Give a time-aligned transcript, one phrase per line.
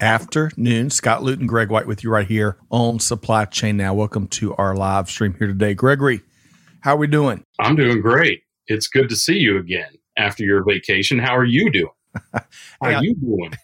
[0.00, 0.90] afternoon.
[0.90, 3.94] Scott Luton, Greg White with you right here on Supply Chain Now.
[3.94, 5.74] Welcome to our live stream here today.
[5.74, 6.22] Gregory,
[6.80, 7.44] how are we doing?
[7.58, 8.42] I'm doing great.
[8.66, 11.18] It's good to see you again after your vacation.
[11.18, 11.90] How are you doing?
[12.32, 12.42] How
[12.80, 13.54] are you doing?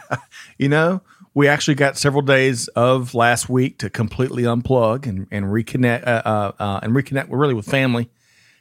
[0.58, 1.02] you know,
[1.34, 6.22] we actually got several days of last week to completely unplug and, and reconnect uh,
[6.24, 8.10] uh, uh, and reconnect with really with family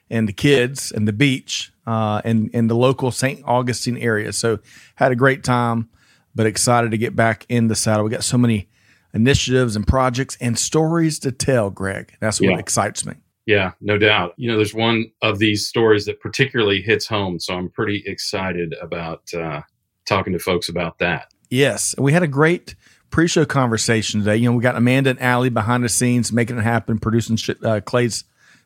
[0.10, 3.42] and the kids and the beach uh, and in the local St.
[3.46, 4.34] Augustine area.
[4.34, 4.60] So
[4.96, 5.90] had a great time,
[6.36, 8.04] but excited to get back in the saddle.
[8.06, 8.70] We got so many
[9.14, 12.14] initiatives and projects and stories to tell, Greg.
[12.20, 12.58] That's what Yeah.
[12.60, 13.14] excites me.
[13.46, 14.34] Yeah, no doubt.
[14.38, 18.74] You know, there's one of these stories that particularly hits home, so I'm pretty excited
[18.82, 19.62] about uh,
[20.08, 21.34] talking to folks about that.
[21.50, 22.76] Yes, we had a great
[23.10, 24.38] pre-show conversation today.
[24.38, 27.50] You know, we got Amanda and Allie behind the scenes making it happen, producing sh-
[27.64, 28.24] uh, Clay's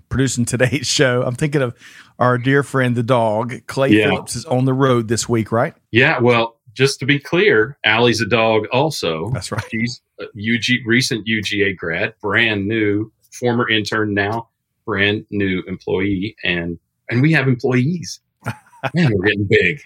[0.10, 1.24] producing today's show.
[1.24, 1.74] I'm thinking of
[2.20, 4.10] our dear friend the dog Clay Yeah.
[4.10, 5.74] Phillips is on the road this week, right?
[5.92, 9.30] Yeah, well, just to be clear, Allie's a dog also.
[9.32, 9.64] That's right.
[9.72, 14.50] She's a UG, recent UGA grad, brand new, former intern, now
[14.86, 16.78] brand new employee, and
[17.10, 18.20] and we have employees.
[18.94, 19.82] Man, we're getting big.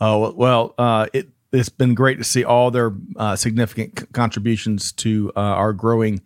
[0.00, 4.92] Oh well, uh, it it's been great to see all their uh, significant c- contributions
[4.92, 6.22] to uh, our growing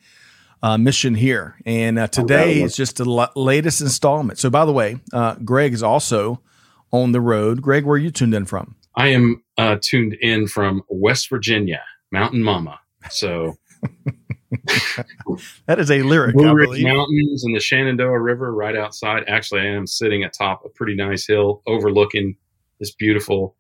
[0.63, 1.57] uh, mission here.
[1.65, 2.65] And uh, today yeah.
[2.65, 4.39] is just the la- latest installment.
[4.39, 6.41] So, by the way, uh, Greg is also
[6.93, 7.63] on the road.
[7.63, 8.77] Greg, where are you tuned in from?
[8.95, 12.79] I am uh, tuned in from West Virginia, Mountain Mama.
[13.11, 13.57] So
[15.67, 16.87] That is a lyric, Blue I Ridge believe.
[16.87, 19.25] Mountains and the Shenandoah River right outside.
[19.29, 22.37] Actually, I am sitting atop a pretty nice hill overlooking
[22.79, 23.57] this beautiful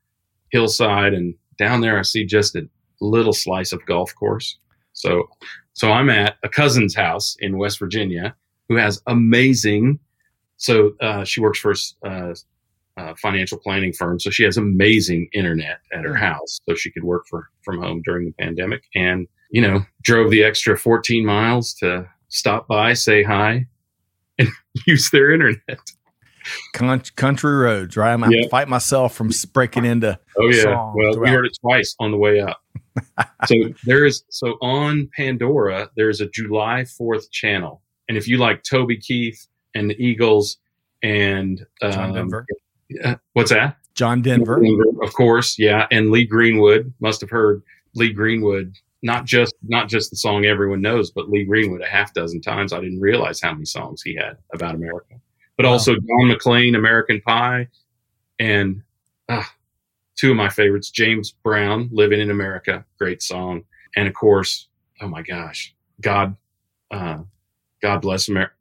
[0.50, 2.69] hillside, and down there I see just a
[3.00, 4.59] little slice of golf course.
[4.92, 5.28] So,
[5.72, 8.37] so I'm at a cousin's house in West Virginia
[8.69, 9.98] who has amazing.
[10.59, 11.75] So uh, she works for
[12.06, 12.34] uh,
[12.97, 17.04] uh, financial planning firm, so she has amazing internet at her house, so she could
[17.04, 18.82] work for from home during the pandemic.
[18.94, 23.66] And you know, drove the extra 14 miles to stop by, say hi,
[24.38, 24.48] and
[24.86, 25.78] use their internet.
[26.75, 28.12] Con- country roads, right?
[28.14, 28.48] I'm Yeah.
[28.50, 30.19] fight myself from breaking into.
[30.38, 30.91] Oh yeah.
[30.94, 32.60] Well, we heard it twice on the way up.
[33.47, 33.54] so
[33.84, 39.47] there's so on Pandora, there's a July 4th channel, and if you like Toby Keith
[39.74, 40.59] and the Eagles
[41.03, 42.47] and um, John Denver.
[43.34, 43.76] What's that?
[43.94, 44.62] John Denver.
[45.03, 47.62] of course, yeah, and Lee Greenwood must have heard
[47.94, 48.75] Lee Greenwood.
[49.03, 52.72] Not just not just the song everyone knows, but Lee Greenwood a half dozen times.
[52.72, 55.16] I didn't realize how many songs he had about America,
[55.56, 55.72] but Wow.
[55.72, 57.69] also Don McLean, American Pie,
[58.38, 58.82] and
[59.28, 59.53] ah,
[60.16, 63.64] two of my favorites, James Brown, "Living in America," great song,
[63.97, 64.69] and of course,
[65.00, 66.36] oh my gosh, God,
[66.92, 67.19] uh,
[67.82, 68.54] God bless America.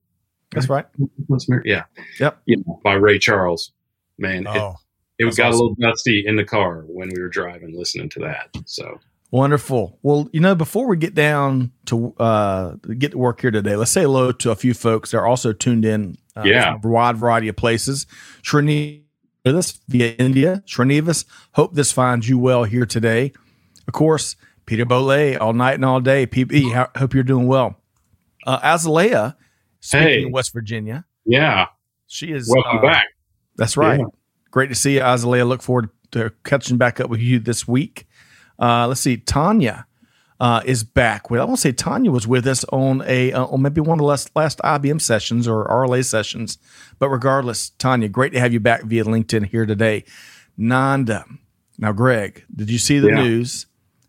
[0.51, 0.85] That's right.
[1.29, 1.83] Bless America, yeah,
[2.19, 2.41] Yep.
[2.45, 3.71] you know, by Ray Charles.
[4.17, 4.75] Man, it, Oh,
[5.19, 5.59] it That's got awesome.
[5.59, 8.49] a little dusty in the car when we were driving, listening to that.
[8.65, 8.99] So
[9.31, 9.97] Wonderful.
[10.03, 13.91] Well, you know, before we get down to uh, get to work here today, let's
[13.91, 16.17] say hello to a few folks that are also tuned in.
[16.35, 16.77] Uh, Yeah.
[16.79, 18.05] from a wide variety of places.
[18.43, 19.03] Srini
[19.45, 20.63] with us via India.
[20.67, 21.23] Srinivas,
[21.53, 23.31] hope this finds you well here today.
[23.87, 24.35] Of course,
[24.65, 26.27] Peter Bolle, all night and all day.
[26.27, 27.77] PB, hope you're doing well.
[28.45, 29.37] Uh, Azalea,
[29.79, 30.21] speaking Hey.
[30.23, 31.67] in West Virginia, yeah,
[32.07, 32.49] she is.
[32.49, 33.05] welcome uh, back.
[33.61, 33.99] That's right.
[33.99, 34.05] Yeah.
[34.49, 35.45] Great to see you, Azalea.
[35.45, 38.07] Look forward to catching back up with you this week.
[38.59, 39.17] Uh, let's see.
[39.17, 39.85] Tanya
[40.39, 41.29] uh, is back.
[41.29, 43.99] Well, I want to say Tanya was with us on a uh, on maybe one
[43.99, 46.57] of the last, last IBM sessions or RLA sessions.
[46.99, 50.03] But regardless, Tanya, great to have you back via LinkedIn here today.
[50.57, 51.25] Nanda.
[51.77, 53.23] Now, Greg, did you see the Yeah.
[53.23, 53.67] news?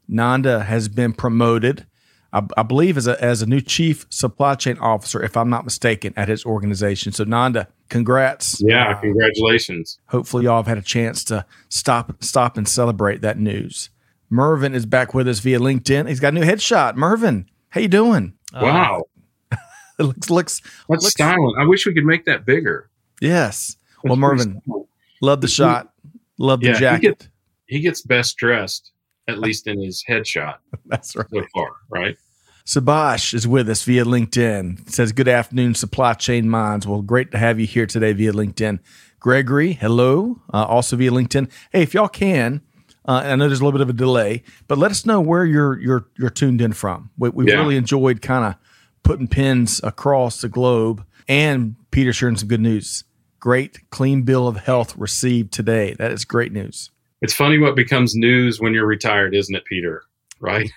[0.09, 1.87] Nanda has been promoted,
[2.33, 5.65] I, I believe, as a, as a new chief supply chain officer, if I'm not
[5.65, 7.13] mistaken, at his organization.
[7.13, 8.61] So, Nanda, congrats.
[8.61, 9.99] Yeah, Uh, congratulations.
[10.07, 13.91] hopefully y'all have had a chance to stop stop and celebrate that news.
[14.31, 16.09] Mervin is back with us via LinkedIn.
[16.09, 16.97] He's got a new headshot.
[16.97, 18.33] Mervin, how you doing?
[18.55, 19.05] Wow,
[19.53, 19.59] It
[20.05, 21.55] looks looks that's looks- styling.
[21.59, 22.89] I wish we could make that bigger.
[23.21, 23.77] yes.
[24.05, 24.87] Well, That's pretty Mervin,
[25.21, 25.93] love the shot.
[26.39, 27.29] Love the Yeah, he jacket.
[27.67, 28.91] He gets best dressed,
[29.29, 30.57] at least in his headshot
[30.87, 31.27] That's right.
[31.33, 32.17] so far, right?
[32.65, 34.89] Sabash is with us via LinkedIn.
[34.89, 36.87] Says, Good afternoon, supply chain minds.
[36.87, 38.79] Well, great to have you here today via LinkedIn.
[39.21, 40.41] Gregory, hello.
[40.53, 41.51] Uh, also via LinkedIn.
[41.73, 42.63] Hey, if y'all can,
[43.05, 45.45] Uh, I know there's a little bit of a delay, but let us know where
[45.45, 47.11] you're you're you're tuned in from.
[47.19, 47.57] We, we've Yeah.
[47.57, 48.55] really enjoyed kind of
[49.03, 51.05] putting pins across the globe.
[51.29, 53.03] And Peter sharing some good news.
[53.41, 55.95] Great clean bill of health received today.
[55.99, 56.91] That is great news.
[57.21, 60.05] It's funny what becomes news when you're retired, isn't it, Peter?
[60.39, 60.71] Right?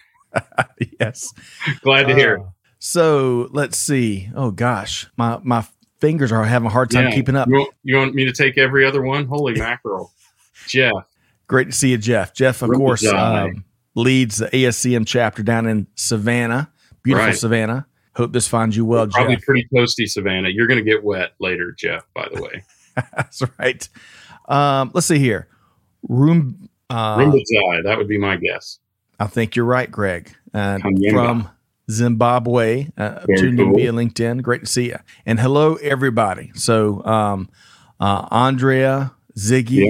[0.99, 1.33] yes.
[1.81, 2.39] Glad to hear.
[2.39, 2.49] Uh,
[2.79, 4.29] so let's see.
[4.35, 5.65] Oh gosh, my my
[5.99, 7.15] fingers are having a hard time Yeah.
[7.15, 7.47] keeping up.
[7.47, 9.25] You want, you want me to take every other one?
[9.25, 10.11] Holy mackerel.
[10.67, 10.93] Jeff.
[11.47, 12.33] Great to see you, Jeff.
[12.33, 16.71] Jeff, of course, um, leads the ASCM chapter down in Savannah,
[17.03, 17.37] beautiful Right.
[17.37, 17.85] Savannah.
[18.15, 19.13] Hope this finds you well, Jeff.
[19.13, 19.45] Probably Jeff.
[19.45, 20.49] pretty toasty, Savannah.
[20.49, 22.63] You're going to get wet later, Jeff, by the way.
[23.15, 23.87] That's right.
[24.47, 25.47] Um, let's see here.
[26.07, 26.69] Room.
[26.89, 28.79] Uh, Rumbazai, that would be my guess.
[29.19, 30.33] I think you're right, Greg.
[30.53, 30.79] Uh,
[31.12, 31.50] from
[31.89, 34.41] Zimbabwe, uh, tuned in via LinkedIn.
[34.41, 34.97] Great to see you.
[35.25, 36.51] And hello, everybody.
[36.56, 37.50] So, um,
[38.00, 39.85] uh, Andrea, Ziggy,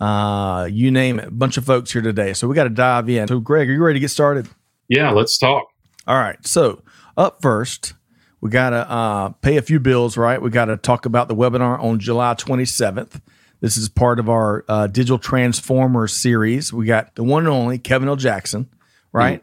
[0.00, 0.06] Yeah.
[0.06, 2.32] uh, you name it, a bunch of folks here today.
[2.32, 3.26] So we got to dive in.
[3.28, 4.48] So, Greg, are you ready to get started?
[4.88, 5.64] Yeah, let's talk.
[6.06, 6.44] All right.
[6.46, 6.82] So
[7.16, 7.94] up first,
[8.40, 10.40] we got to uh, pay a few bills, right?
[10.40, 13.20] We got to talk about the webinar on July 27th.
[13.64, 16.70] This is part of our uh, Digital Transformers series.
[16.70, 18.16] We got the one and only Kevin L.
[18.16, 18.68] Jackson,
[19.10, 19.42] right?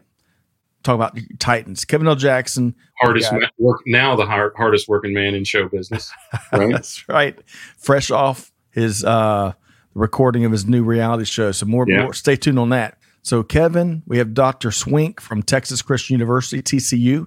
[0.84, 1.84] Talk about Titans.
[1.84, 2.14] Kevin L.
[2.14, 2.76] Jackson.
[3.00, 6.12] Hardest work now, the hard, hardest working man in show business.
[6.52, 6.70] Right?
[6.70, 7.36] That's right.
[7.76, 9.54] Fresh off his uh,
[9.92, 11.50] recording of his new reality show.
[11.50, 12.04] So more, Yeah.
[12.04, 12.98] more stay tuned on that.
[13.22, 14.70] So Kevin, we have Dr.
[14.70, 17.26] Swink from Texas Christian University, TCU,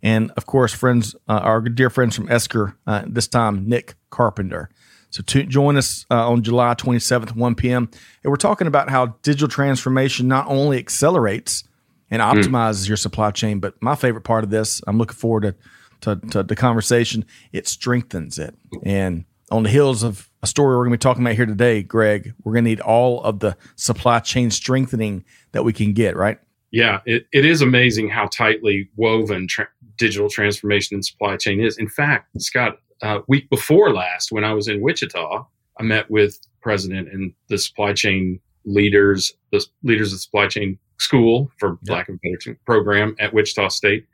[0.00, 2.76] and of course, friends, uh, our dear friends from Esker.
[2.86, 4.70] Uh, this time, Nick Carpenter.
[5.16, 7.88] So to join us uh, on July 27th, 1 p.m.
[8.22, 11.64] And we're talking about how digital transformation not only accelerates
[12.10, 15.54] and optimizes your supply chain, but my favorite part of this, I'm looking forward to
[16.02, 17.24] to, to the conversation.
[17.50, 18.54] It strengthens it.
[18.82, 21.82] And on the heels of a story we're going to be talking about here today,
[21.82, 26.14] Greg, we're going to need all of the supply chain strengthening that we can get,
[26.14, 26.38] right?
[26.72, 31.78] Yeah, it, it is amazing how tightly woven tra- digital transformation and supply chain is.
[31.78, 35.46] In fact, Scott, uh, week before last, when I was in Wichita,
[35.78, 40.78] I met with president and the supply chain leaders, the leaders of the supply chain
[40.98, 41.94] school, for Yeah.
[41.94, 44.06] lack of a better program at Wichita State,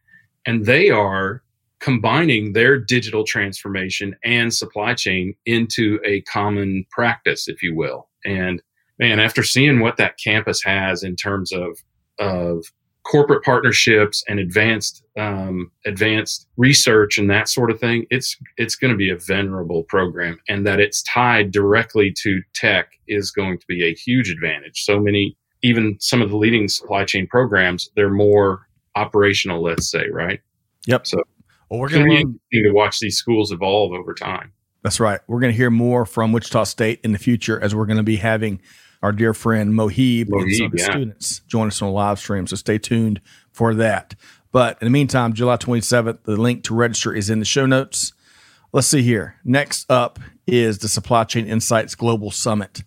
[0.46, 1.43] and they are
[1.81, 8.08] combining their digital transformation and supply chain into a common practice, if you will.
[8.25, 8.62] And
[8.99, 11.78] man, after seeing what that campus has in terms of
[12.19, 12.64] of
[13.04, 18.90] corporate partnerships and advanced um, advanced research and that sort of thing, it's it's going
[18.90, 23.66] to be a venerable program, and that it's tied directly to tech is going to
[23.66, 24.84] be a huge advantage.
[24.84, 29.62] So many, even some of the leading supply chain programs, they're more operational.
[29.62, 30.40] Let's say, right?
[30.87, 31.06] Yep.
[31.06, 31.22] So
[31.69, 34.52] Well, we're going to interesting to watch these schools evolve over time.
[34.82, 35.20] That's right.
[35.28, 38.02] We're going to hear more from Wichita State in the future as we're going to
[38.02, 38.60] be having
[39.02, 40.84] our dear friend Mohib, and Mohib, some yeah.
[40.84, 42.46] students join us on a live stream.
[42.46, 43.20] So stay tuned
[43.50, 44.14] for that.
[44.52, 48.12] But in the meantime, July 27th, the link to register is in the show notes.
[48.72, 49.37] Let's see here.
[49.44, 52.82] Next up is the Supply Chain Insights Global Summit,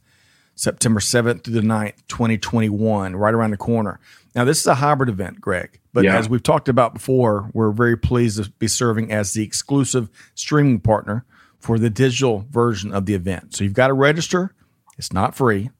[0.55, 3.99] September 7th through the 9th, 2021, right around the corner.
[4.35, 6.17] Now, this is a hybrid event, Greg, but Yeah.
[6.17, 10.79] as we've talked about before, we're very pleased to be serving as the exclusive streaming
[10.79, 11.25] partner
[11.59, 13.55] for the digital version of the event.
[13.55, 14.53] So you've got to register.
[14.97, 15.71] It's not free,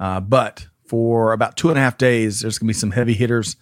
[0.00, 3.14] uh, but for about two and a half days, there's going to be some heavy
[3.14, 3.56] hitters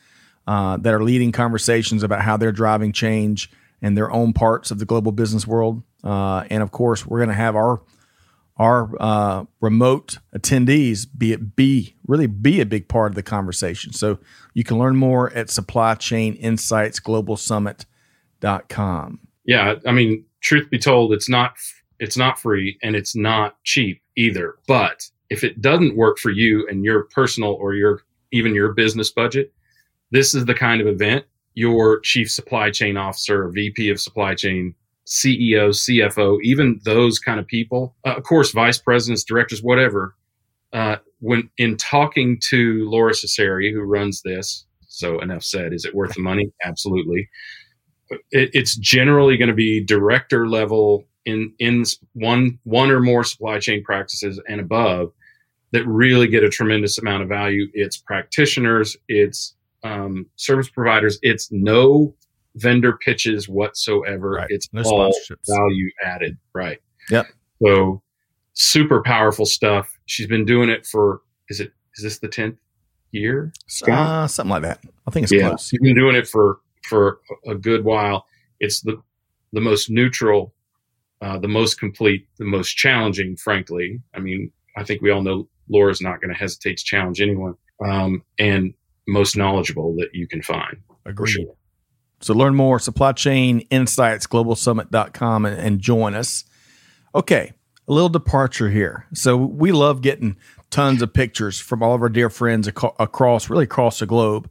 [0.46, 3.50] uh, that are leading conversations about how they're driving change
[3.82, 5.82] in their own parts of the global business world.
[6.04, 7.82] Uh, and of course, we're going to have our
[8.58, 13.92] our uh, remote attendees be it be really be a big part of the conversation.
[13.92, 14.18] So
[14.54, 17.36] you can learn more at supply chain insights global
[19.44, 21.54] yeah i mean truth be told it's not
[21.98, 26.66] it's not free and it's not cheap either but if it doesn't work for you
[26.68, 28.00] and your personal or your
[28.32, 29.52] even your business budget
[30.10, 34.74] this is the kind of event your chief supply chain officer vp of supply chain
[35.06, 40.14] ceo cfo even those kind of people uh, of course vice presidents directors whatever
[40.72, 45.94] uh, when in talking to Lora Cecere, who runs this so enough said is it
[45.94, 46.50] worth the money?
[46.64, 47.28] Absolutely.
[48.30, 53.58] It, it's generally going to be director level in in one one or more supply
[53.58, 55.12] chain practices and above
[55.72, 57.68] that really get a tremendous amount of value.
[57.74, 62.14] It's practitioners, it's um, service providers, it's no
[62.54, 64.30] vendor pitches whatsoever.
[64.30, 64.46] Right.
[64.48, 65.12] It's No all
[65.46, 66.38] value added.
[66.54, 66.78] Right.
[67.10, 67.26] Yep.
[67.62, 68.02] So
[68.54, 69.92] super powerful stuff.
[70.06, 72.56] She's been doing it for is it is this the tenth
[73.10, 73.52] year?
[73.88, 74.80] Uh, something like that.
[75.06, 75.68] I think it's yeah, close.
[75.68, 78.26] she's been doing it for for a good while.
[78.60, 79.02] It's the
[79.52, 80.54] the most neutral,
[81.22, 83.36] uh, the most complete, the most challenging.
[83.36, 87.20] Frankly, I mean, I think we all know Lora's not going to hesitate to challenge
[87.20, 87.54] anyone,
[87.84, 88.74] um, and
[89.08, 90.76] most knowledgeable that you can find.
[91.04, 91.32] Agreed.
[91.32, 91.54] Sure.
[92.20, 96.44] So learn more, supply chain insights, globalsummit.com and, and join us.
[97.14, 97.52] Okay,
[97.86, 99.06] a little departure here.
[99.14, 100.36] So we love getting
[100.70, 104.50] tons of pictures from all of our dear friends ac- across, really across the globe.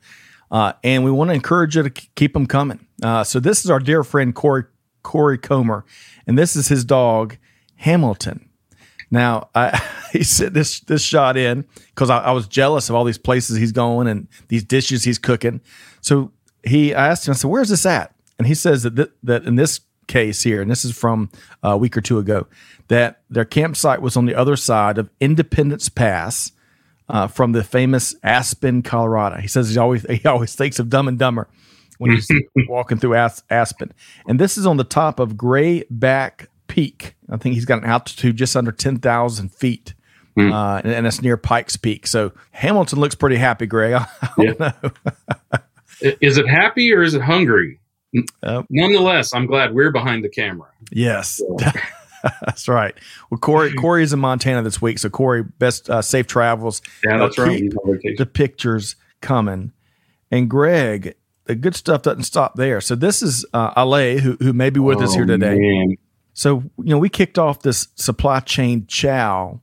[0.51, 2.85] Uh, and we want to encourage you to keep them coming.
[3.03, 4.63] Uh, so this is our dear friend Corey
[5.05, 5.85] Corey Comer,
[6.25, 7.37] and this is his dog
[7.75, 8.49] Hamilton.
[9.11, 9.79] Now I,
[10.11, 13.57] he sent this this shot in because I, I, was jealous of all these places
[13.57, 15.61] he's going and these dishes he's cooking.
[16.01, 16.31] So
[16.63, 19.45] he I asked him, I said, "Where's this at?" And he says that th- that
[19.45, 21.29] in this case here, and this is from
[21.61, 22.47] a week or two ago,
[22.87, 26.51] that their campsite was on the other side of Independence Pass.
[27.07, 29.39] Uh, from the famous Aspen, Colorado.
[29.39, 31.47] He says he always he always thinks of Dumb and Dumber
[31.97, 32.29] when he's
[32.67, 33.93] walking through As- Aspen.
[34.27, 37.15] And this is on the top of Grayback Peak.
[37.29, 39.93] I think he's got an altitude just under 10,000 feet.
[40.37, 40.51] Mm.
[40.51, 42.05] Uh, and, and, it's near Pikes Peak.
[42.07, 43.93] So Hamilton looks pretty happy, Greg.
[44.21, 44.53] I, yeah.
[44.59, 44.73] know.
[46.21, 47.79] is it happy or is it hungry?
[48.43, 50.67] Uh, Nonetheless, I'm glad we're behind the camera.
[50.91, 51.37] Yes.
[51.37, 51.57] So.
[52.45, 52.93] that's right.
[53.29, 56.81] Well, Corey Corey is in Montana this week, so Corey, best uh, safe travels.
[57.03, 57.69] Yeah, that's right.
[58.17, 59.71] The pictures coming,
[60.31, 62.81] and Greg, the good stuff doesn't stop there.
[62.81, 65.57] So this is uh, Ale, who who may be with oh, us here oh, today.
[65.57, 65.95] Man.
[66.33, 69.61] So you know, we kicked off this supply chain chow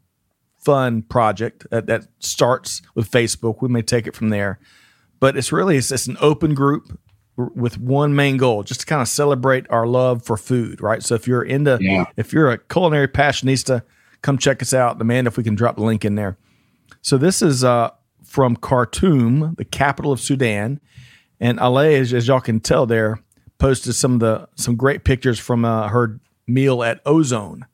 [0.58, 3.60] fun project that, that starts with Facebook.
[3.60, 4.60] We may take it from there,
[5.18, 6.98] but it's really it's, it's an open group
[7.36, 11.02] with one main goal, just to kind of celebrate our love for food, right?
[11.02, 12.04] So if you're into, yeah.
[12.16, 13.82] if you're a culinary passionista,
[14.20, 14.98] come check us out.
[14.98, 16.36] Demand if we can drop the link in there.
[17.00, 17.90] So this is uh,
[18.22, 20.80] from Khartoum, the capital of Sudan,
[21.42, 23.18] and Ale, as, as, y'all can tell, there
[23.58, 27.66] posted some of the some great pictures from uh, her meal at Ozone.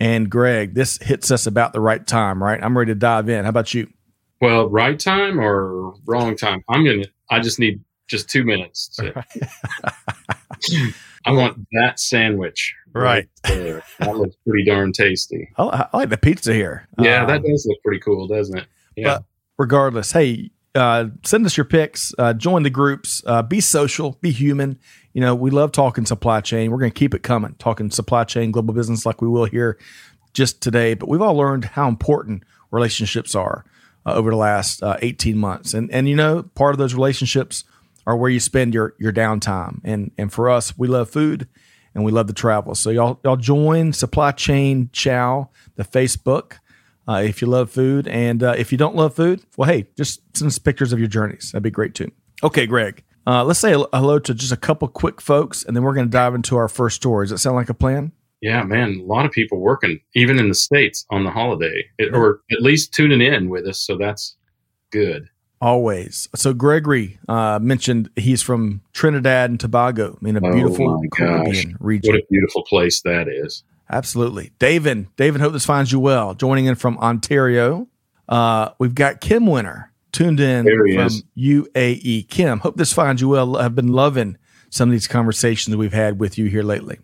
[0.00, 2.58] And Greg, this hits us about the right time, right?
[2.62, 3.44] I'm ready to dive in.
[3.44, 3.92] How about you?
[4.40, 6.64] Well, right time or wrong time?
[6.70, 7.04] I'm gonna.
[7.30, 8.88] I just need just two minutes.
[8.96, 9.24] To,
[11.26, 12.74] I want that sandwich.
[12.94, 13.28] Right.
[13.44, 15.46] right that looks pretty darn tasty.
[15.58, 16.88] I, I, like the pizza here.
[16.98, 18.66] Yeah, um, that does look pretty cool, doesn't it?
[18.96, 19.18] Yeah.
[19.58, 24.30] Regardless, hey, uh, send us your picks, uh, join the groups, uh, be social, be
[24.30, 24.78] human.
[25.12, 26.70] You know, we love talking supply chain.
[26.70, 29.78] We're going to keep it coming, talking supply chain, global business, like we will here
[30.34, 30.94] just today.
[30.94, 33.64] But we've all learned how important relationships are
[34.06, 35.74] uh, over the last uh, 18 months.
[35.74, 37.64] And, and, you know, part of those relationships
[38.06, 39.80] are where you spend your, your downtime.
[39.84, 41.48] And, and for us, we love food
[41.94, 42.74] and we love to travel.
[42.74, 46.58] So y'all, y'all join Supply Chain Chow, the Facebook
[47.08, 48.06] uh, if you love food.
[48.08, 51.08] And uh, if you don't love food, well, hey, just send us pictures of your
[51.08, 51.50] journeys.
[51.52, 52.10] That'd be great too.
[52.42, 53.02] Okay, Greg.
[53.26, 56.10] Uh, let's say hello to just a couple quick folks, and then we're going to
[56.10, 57.24] dive into our first story.
[57.24, 58.12] Does that sound like a plan?
[58.40, 62.14] Yeah, man, a lot of people working, even in the states, on the holiday, it,
[62.14, 63.80] or at least tuning in with us.
[63.80, 64.36] So that's
[64.92, 65.28] good.
[65.60, 66.28] Always.
[66.36, 72.14] So Gregory uh, mentioned he's from Trinidad and Tobago, in a oh beautiful Caribbean region.
[72.14, 73.64] What a beautiful place that is.
[73.90, 74.52] Absolutely.
[74.58, 76.34] David, David, hope this finds you well.
[76.34, 77.88] Joining in from Ontario.
[78.28, 81.22] Uh, we've got Kim Winter tuned in from is.
[81.36, 82.28] UAE.
[82.28, 83.56] Kim, hope this finds you well.
[83.56, 84.36] I've been loving
[84.70, 86.98] some of these conversations we've had with you here lately.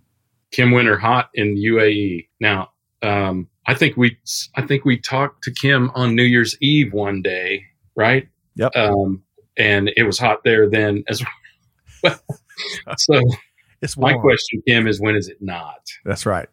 [0.50, 2.28] Kim Winter, hot in UAE.
[2.38, 2.70] Now,
[3.02, 4.18] um, I think we,
[4.54, 7.64] I think we talked to Kim on New Year's Eve one day,
[7.96, 8.28] right?
[8.56, 8.76] Yep.
[8.76, 9.22] Um,
[9.56, 11.22] and it was hot there then as
[12.02, 12.20] well.
[12.98, 13.20] so,
[13.80, 15.80] it's my question, Kim, is when is it not?
[16.04, 16.48] That's right.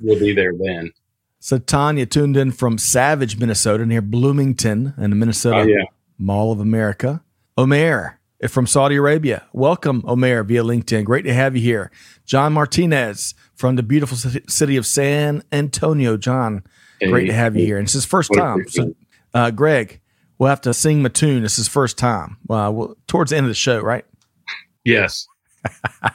[0.00, 0.92] We'll be there then.
[1.40, 5.84] So Tanya tuned in from Savage, Minnesota, near Bloomington in the Minnesota oh, yeah.
[6.18, 7.22] Mall of America.
[7.58, 9.46] Omer from Saudi Arabia.
[9.52, 11.04] Welcome, Omer, via LinkedIn.
[11.04, 11.90] Great to have you here.
[12.24, 16.16] John Martinez from the beautiful city of San Antonio.
[16.16, 16.64] John,
[17.00, 17.78] hey, great to have you here.
[17.78, 18.66] And it's his first time.
[18.68, 18.94] So,
[19.34, 20.00] uh, Greg,
[20.38, 21.44] we'll have to sing my tune.
[21.44, 22.36] It's his first time.
[22.50, 24.04] Uh, well, towards the end of the show, right?
[24.84, 25.26] Yes.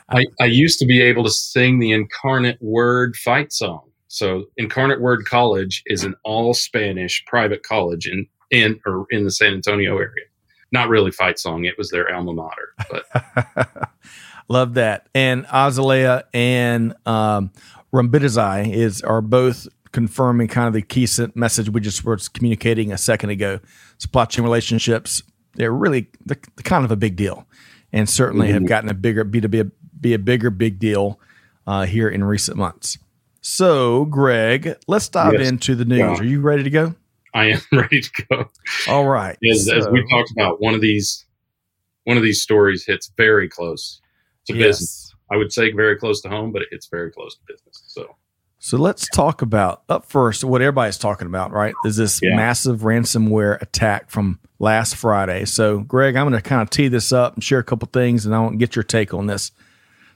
[0.10, 3.82] I, I used to be able to sing the Incarnate Word fight song.
[4.08, 9.32] So Incarnate Word College is an all Spanish private college in in or in the
[9.32, 10.25] San Antonio area.
[10.72, 12.74] Not really fight song; it was their alma mater.
[12.89, 13.92] But
[14.50, 15.08] love that.
[15.13, 17.51] And Azalea and um,
[17.94, 23.30] is are both confirming kind of the key message we just were communicating a second
[23.30, 23.60] ago.
[23.98, 25.24] Supply chain relationships
[25.58, 27.46] they're really they're kind of a big deal
[27.94, 28.56] and certainly mm-hmm.
[28.56, 29.65] have gotten a bigger be to be a,
[30.00, 31.20] be a bigger big deal
[31.65, 32.98] uh, here in recent months.
[33.41, 35.48] So, Greg, let's dive yes.
[35.48, 36.20] into the news.
[36.20, 36.96] Are you ready to go?
[37.34, 38.50] I am ready to go.
[38.88, 39.38] All right.
[39.50, 41.25] As, so, as, we talked about, one of these
[42.03, 44.01] one of these stories hits very close
[44.48, 44.79] to yes.
[44.79, 45.15] business.
[45.29, 47.87] I would say very close to home, but it's very close to business.
[48.60, 51.76] So let's talk about up first what everybody's talking about, right?
[51.86, 52.36] Is this Yeah.
[52.36, 55.46] massive ransomware attack from last Friday.
[55.46, 58.26] So, Greg, I'm going to kind of tee this up and share a couple things,
[58.26, 59.52] and I want to get your take on this.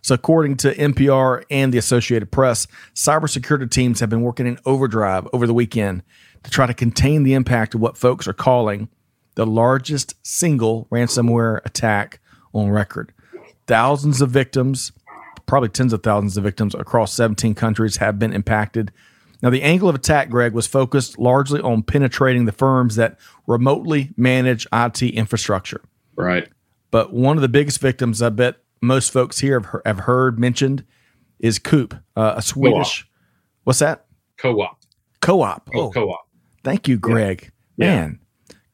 [0.01, 5.27] So, according to NPR and the Associated Press, cybersecurity teams have been working in overdrive
[5.31, 6.01] over the weekend
[6.43, 8.89] to try to contain the impact of what folks are calling
[9.36, 12.19] the largest single ransomware attack
[12.53, 13.13] on record.
[13.67, 14.91] Thousands of victims,
[15.51, 18.89] probably tens of thousands of victims across 17 countries have been impacted.
[19.43, 24.12] Now, the angle of attack, Greg, was focused largely on penetrating the firms that remotely
[24.15, 25.81] manage IT infrastructure.
[26.15, 26.48] Right.
[26.89, 30.86] But one of the biggest victims, I bet most folks here have, have heard mentioned,
[31.39, 33.05] is Coop, uh, a Swedish.
[33.65, 34.05] What's that?
[34.38, 34.79] Co-op.
[35.20, 35.70] Co-op.
[35.75, 36.27] Oh, Oh, co-op.
[36.63, 37.51] thank you, Greg.
[37.75, 37.88] Yeah.
[37.96, 38.20] Man,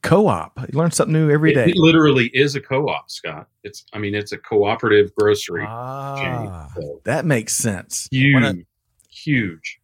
[0.08, 0.58] co-op.
[0.72, 1.66] You learn something new every It, day.
[1.70, 3.48] it literally is a co-op, Scott.
[3.64, 3.84] It's.
[3.92, 6.82] I mean, it's a cooperative grocery Ah, chain.
[6.82, 8.08] So that makes sense.
[8.10, 8.64] huge, I-
[9.10, 9.80] huge.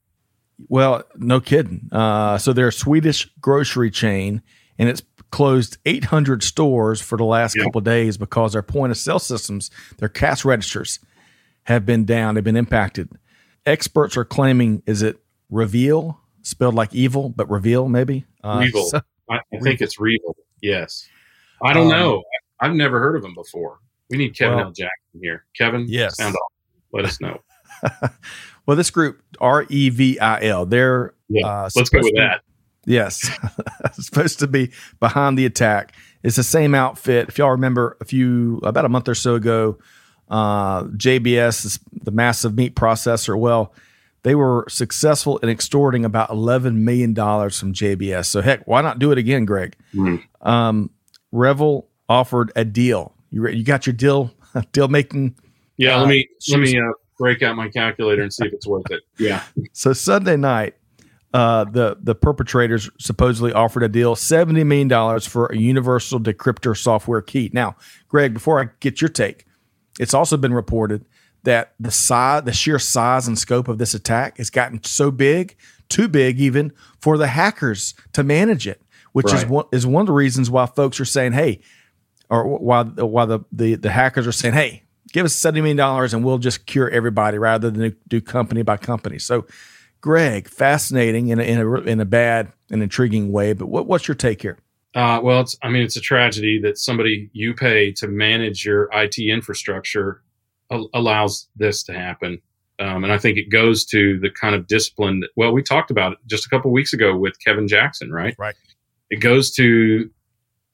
[0.68, 1.88] Well, no kidding.
[1.92, 4.40] Uh, so they're a Swedish grocery chain,
[4.78, 7.64] and it's closed 800 stores for the last Yeah.
[7.64, 11.00] couple of days because their point of sale systems, their cash registers,
[11.64, 12.34] have been down.
[12.34, 13.08] They've been impacted.
[13.66, 15.18] Experts are claiming, is it
[15.50, 18.24] Reveal, spelled like evil, but Reveal maybe?
[18.42, 19.00] Uh, so-
[19.30, 20.36] I, I think it's Regal.
[20.62, 21.08] Yes.
[21.62, 22.22] I don't Um, know.
[22.60, 23.78] I, I've never heard of them before.
[24.10, 24.72] We need Kevin Well- L.
[24.72, 25.44] Jackson here.
[25.56, 26.16] Kevin, Yes.
[26.16, 26.52] sound off.
[26.92, 27.40] Let us know.
[28.66, 31.46] well, this group, R E V I L, they're Yeah.
[31.46, 32.42] uh, Let's go with that.
[32.86, 33.30] Yes,
[33.94, 35.94] supposed to be behind the attack.
[36.22, 37.28] It's the same outfit.
[37.30, 39.78] If y'all remember, a few about a month or so ago,
[40.28, 43.38] uh, JBS, is the massive meat processor.
[43.38, 43.74] Well,
[44.24, 48.26] they were successful in extorting about eleven million dollars from JBS.
[48.26, 49.76] So heck, why not do it again, Greg?
[49.94, 50.22] Mhm.
[50.40, 50.90] Um,
[51.30, 53.14] Revel offered a deal.
[53.30, 54.32] You re- you got your deal
[54.72, 55.36] deal making.
[55.76, 55.96] Yeah.
[55.96, 58.90] Uh, let me let me uh, break out my calculator and see if it's worth
[58.90, 59.02] it.
[59.18, 59.42] Yeah.
[59.72, 60.74] So Sunday night,
[61.34, 66.76] uh, the the perpetrators supposedly offered a deal seventy million dollars for a universal decryptor
[66.76, 67.50] software key.
[67.52, 67.76] Now,
[68.08, 69.44] Greg, before I get your take,
[70.00, 71.04] it's also been reported
[71.44, 75.56] that the size, the sheer size and scope of this attack has gotten so big,
[75.88, 80.06] too big even for the hackers to manage it, which is one is one of
[80.06, 81.60] the reasons why folks are saying, "Hey,"
[82.28, 84.80] or why why the the, the hackers are saying, "Hey."
[85.12, 88.76] Give us seventy million dollars and we'll just cure everybody rather than do company by
[88.76, 89.20] company.
[89.20, 89.46] So,
[90.00, 93.52] Greg, fascinating in a, in a in a bad and intriguing way.
[93.52, 94.58] But what, what's your take here?
[94.94, 98.88] Uh, well, it's, I mean, it's a tragedy that somebody you pay to manage your
[98.92, 100.22] IT infrastructure
[100.70, 102.40] allows this to happen.
[102.80, 105.90] Um, and I think it goes to the kind of discipline that, well, we talked
[105.90, 108.34] about it just a couple weeks ago with Kevin Jackson, right?
[108.38, 108.56] Right.
[109.10, 110.10] It goes to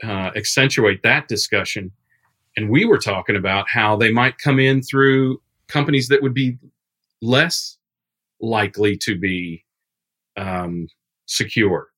[0.03, 1.93] uh, accentuate that discussion.
[2.57, 6.57] And we were talking about how they might come in through companies that would be
[7.21, 7.77] less
[8.41, 9.65] likely to be
[10.37, 10.89] um,
[11.27, 11.91] secure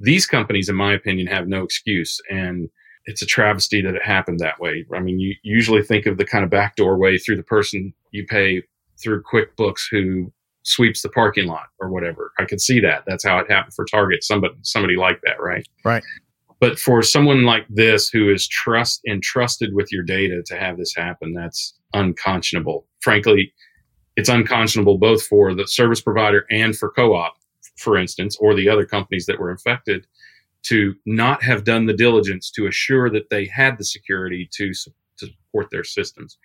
[0.00, 2.20] these companies, in my opinion, have no excuse.
[2.30, 2.68] And
[3.08, 4.84] it's a travesty that it happened that way.
[4.94, 8.26] I mean, you usually think of the kind of backdoor way through the person you
[8.26, 8.62] pay
[9.02, 10.30] through QuickBooks who
[10.64, 12.32] sweeps the parking lot or whatever.
[12.38, 13.04] I could see that.
[13.06, 14.22] That's how it happened for Target.
[14.22, 15.66] Somebody, somebody like that, right?
[15.86, 16.02] Right.
[16.60, 20.94] But for someone like this who is trust entrusted with your data to have this
[20.94, 22.86] happen, that's unconscionable.
[23.00, 23.54] Frankly,
[24.16, 27.38] it's unconscionable both for the service provider and for co-op
[27.78, 30.06] for instance, or the other companies that were infected,
[30.64, 35.26] to not have done the diligence to assure that they had the security to, to
[35.26, 36.38] support their systems.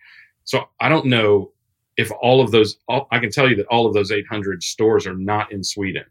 [0.44, 1.52] So I don't know
[1.98, 5.06] if all of those, all, I can tell you that all of those 800 stores
[5.06, 6.06] are not in Sweden.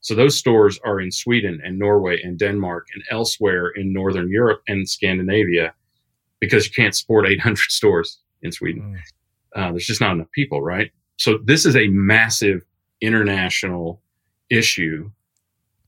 [0.00, 4.62] So those stores are in Sweden and Norway and Denmark and elsewhere in Northern Europe
[4.66, 5.74] and Scandinavia
[6.40, 8.98] because you can't support 800 stores in Sweden.
[9.54, 10.90] Uh, there's just not enough people, right?
[11.18, 12.64] So this is a massive
[13.02, 14.00] international
[14.48, 15.10] issue.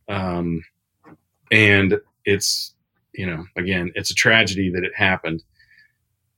[0.09, 0.63] Um,
[1.53, 2.75] and it's,
[3.13, 5.45] you know, again, it's a tragedy that it happened.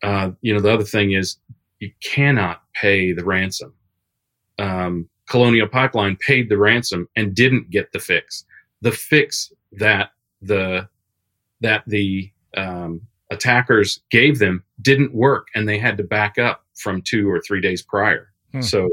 [0.03, 1.39] Uh, you know, the other thing is
[1.79, 3.73] you cannot pay the ransom.
[4.59, 8.45] Um, Colonial Pipeline paid the ransom and didn't get the fix.
[8.83, 10.11] The fix that
[10.43, 10.89] the
[11.61, 13.01] that the um,
[13.31, 17.61] attackers gave them didn't work, and they had to back up from two or three
[17.61, 18.33] days prior.
[18.53, 18.61] Hmm.
[18.61, 18.91] So,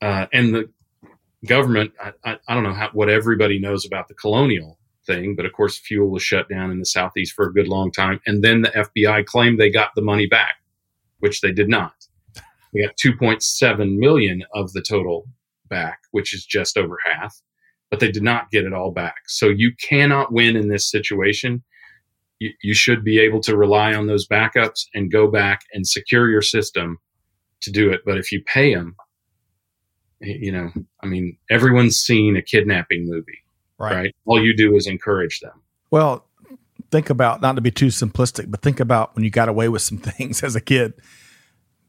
[0.00, 0.70] uh, and the
[1.46, 5.46] government, I, I, I don't know how, what everybody knows about the colonial thing, but
[5.46, 8.42] of course, fuel was shut down in the southeast for a good long time, and
[8.42, 10.56] then the FBI claimed they got the money back,
[11.20, 11.94] which they did not.
[12.72, 15.28] We got 2.7 million of the total
[15.68, 17.40] back, which is just over half,
[17.90, 19.22] but they did not get it all back.
[19.26, 21.62] So you cannot win in this situation.
[22.38, 26.30] You, you should be able to rely on those backups and go back and secure
[26.30, 26.98] your system
[27.62, 28.00] to do it.
[28.06, 28.96] But if you pay them,
[30.20, 30.70] you know,
[31.02, 33.41] I mean, everyone's seen a kidnapping movie,
[33.82, 33.94] right?
[33.94, 34.16] right?
[34.24, 35.60] All you do is encourage them.
[35.90, 36.26] Well,
[36.90, 39.82] think about not to be too simplistic, but think about when you got away with
[39.82, 40.94] some things as a kid.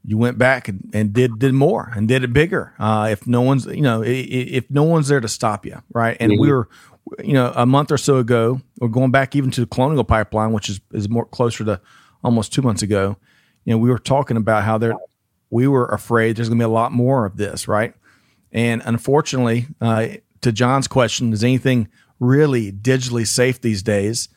[0.06, 2.74] You went back and, and did did more and did it bigger.
[2.78, 6.18] Uh, if no one's you know if, if, no one's there to stop you, right?
[6.20, 6.42] And mm-hmm.
[6.42, 6.68] we were,
[7.24, 10.52] you know, a month or so ago, we're going back even to the colonial pipeline,
[10.52, 11.80] which is is more closer to
[12.22, 13.16] almost two months ago.
[13.64, 14.94] You know, we were talking about how there
[15.50, 17.94] we were afraid there's going to be a lot more of this, right?
[18.52, 20.08] And unfortunately, uh,
[20.44, 24.30] to John's question, is anything really digitally safe these days?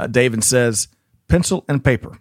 [0.00, 0.88] uh, David says,
[1.28, 2.18] pencil and paper.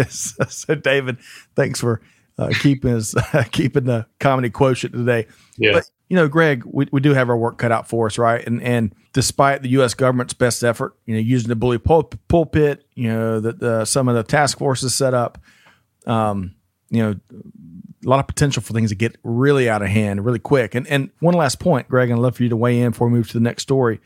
[0.08, 1.18] so, David,
[1.56, 2.00] thanks for
[2.38, 3.14] uh, keeping us
[3.50, 5.26] keeping the comedy quotient today.
[5.58, 5.72] Yeah.
[5.72, 8.44] But, you know, Greg, we, we do have our work cut out for us, right?
[8.46, 9.94] And and despite the U.S.
[9.94, 14.14] government's best effort, you know, using the bully pul- pulpit, you know, that some of
[14.14, 15.38] the task forces set up,
[16.06, 16.54] um,
[16.92, 17.14] you know,
[18.04, 20.74] a lot of potential for things to get really out of hand really quick.
[20.74, 23.14] And and one last point, Greg, I'd love for you to weigh in before we
[23.14, 24.00] move to the next story.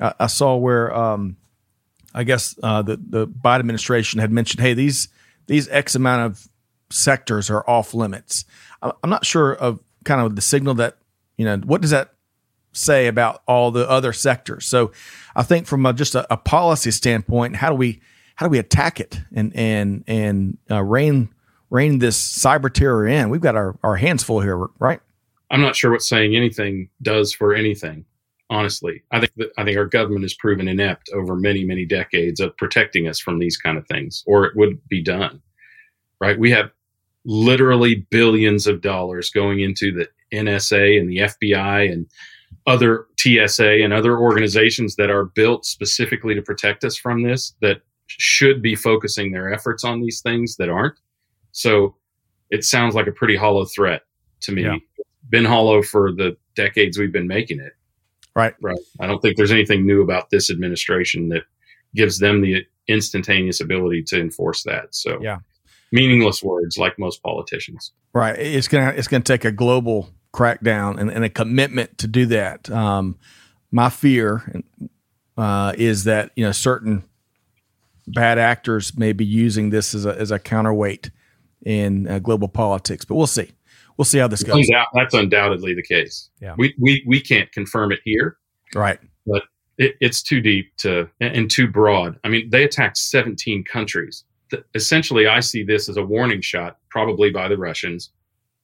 [0.00, 1.36] I, I saw where um,
[2.14, 5.08] I guess uh, the the Biden administration had mentioned, hey, these
[5.46, 6.48] these X amount of
[6.90, 8.44] sectors are off limits.
[8.82, 10.96] I'm not sure of kind of the signal that
[11.36, 12.14] you know what does that
[12.72, 14.64] say about all the other sectors.
[14.64, 14.92] So
[15.36, 18.00] I think from a, just a, a, policy standpoint, how do we
[18.36, 21.28] how do we attack it and and and uh, rein
[21.72, 23.30] rein this cyber terror in?
[23.30, 25.00] We've got our our hands full here, right?
[25.50, 28.06] I'm not sure what saying anything does for anything
[28.52, 29.02] honestly.
[29.10, 32.56] I think that I think our government has proven inept over many, many decades of
[32.58, 35.40] protecting us from these kind of things, or it would be done.
[36.20, 36.38] Right?
[36.38, 36.70] We have
[37.24, 42.06] literally billions of dollars going into the NSA and the FBI and
[42.66, 47.80] other TSA and other organizations that are built specifically to protect us from this that
[48.06, 50.98] should be focusing their efforts on these things that aren't.
[51.52, 51.96] So
[52.50, 54.02] it sounds like a pretty hollow threat
[54.42, 54.62] to me.
[54.62, 54.76] Yeah.
[55.30, 57.72] Been hollow for the decades we've been making it.
[58.34, 58.54] Right.
[58.60, 58.78] Right.
[59.00, 61.42] I don't think there's anything new about this administration that
[61.94, 64.94] gives them the instantaneous ability to enforce that.
[64.94, 65.38] So yeah,
[65.92, 67.92] meaningless words like most politicians.
[68.12, 68.38] Right.
[68.38, 72.70] It's gonna it's gonna take a global crackdown and, and a commitment to do that.
[72.70, 73.18] Um,
[73.70, 74.62] my fear
[75.36, 77.04] uh, is that you know certain
[78.06, 81.10] bad actors may be using this as a as a counterweight
[81.64, 83.52] in uh, global politics, but we'll see
[83.96, 84.68] we'll see how this goes.
[84.94, 86.30] That's undoubtedly the case.
[86.40, 86.54] Yeah.
[86.56, 88.36] We, we, we can't confirm it here.
[88.74, 88.98] Right.
[89.26, 89.42] But
[89.78, 92.18] it, it's too deep to and too broad.
[92.24, 94.24] I mean, they attacked 17 countries.
[94.50, 98.10] The, essentially, I see this as a warning shot, probably by the Russians,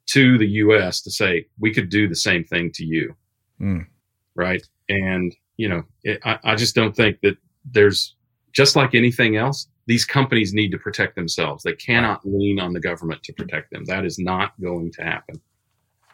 [0.06, 1.02] to the U.S.
[1.02, 3.14] to say we could do the same thing to you.
[3.60, 3.86] Mm.
[4.34, 4.66] Right.
[4.88, 8.14] And, you know, it, I, I just don't think that there's
[8.52, 11.64] just like anything else, these companies need to protect themselves.
[11.64, 13.86] They cannot lean on the government to protect them.
[13.86, 15.40] That is not going to happen.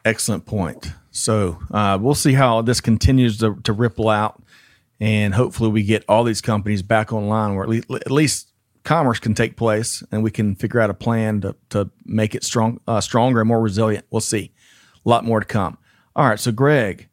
[0.05, 0.93] Excellent point.
[1.11, 4.41] So uh, we'll see how this continues to, to, ripple out,
[5.01, 8.53] and hopefully we get all these companies back online, where at least, at least
[8.85, 12.45] commerce can take place, and we can figure out a plan to, to make it
[12.45, 14.07] strong, uh, stronger and more resilient.
[14.11, 14.53] We'll see.
[15.05, 15.79] A lot more to come.
[16.15, 16.39] All right.
[16.39, 17.09] So Greg,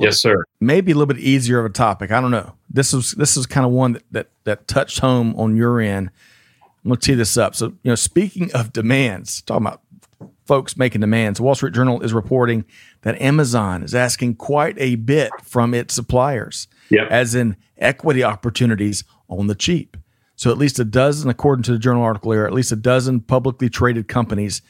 [0.00, 0.44] Yes, sir.
[0.60, 2.10] Maybe a little bit easier of a topic.
[2.10, 2.54] I don't know.
[2.68, 6.10] This is this is kind of one that that, that touched home on your end.
[6.84, 7.54] I'm going to tee this up.
[7.54, 9.82] So, you know, speaking of demands, talking about
[10.46, 12.64] folks making demands, Wall Street Journal is reporting
[13.02, 17.08] that Amazon is asking quite a bit from its suppliers, yep.
[17.10, 19.96] as in equity opportunities on the cheap.
[20.36, 23.20] So, at least a dozen, according to the journal article here, at least a dozen
[23.20, 24.62] publicly traded companies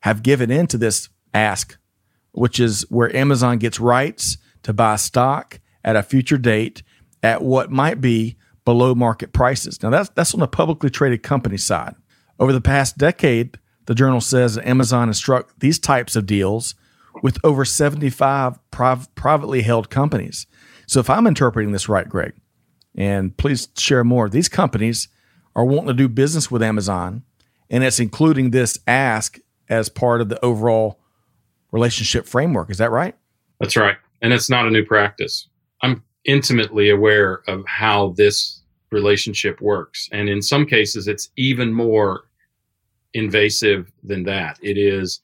[0.00, 1.76] have given in to this ask,
[2.32, 6.82] which is where Amazon gets rights to buy stock at a future date
[7.22, 9.82] at what might be below market prices.
[9.82, 11.94] Now, that's, that's on the publicly traded company side.
[12.38, 16.74] Over the past decade, the journal says that Amazon has struck these types of deals
[17.22, 20.46] with over 75 priv- privately held companies.
[20.86, 22.34] So, if I'm interpreting this right, Greg,
[22.94, 25.08] and please share more, these companies
[25.56, 27.22] are wanting to do business with Amazon,
[27.70, 29.38] and it's including this ask
[29.70, 31.00] as part of the overall
[31.72, 32.68] relationship framework.
[32.68, 33.16] Is that right?
[33.60, 35.48] That's right and it's not a new practice.
[35.82, 40.08] I'm intimately aware of how this relationship works.
[40.12, 42.24] And in some cases, it's even more
[43.14, 44.58] invasive than that.
[44.62, 45.20] It is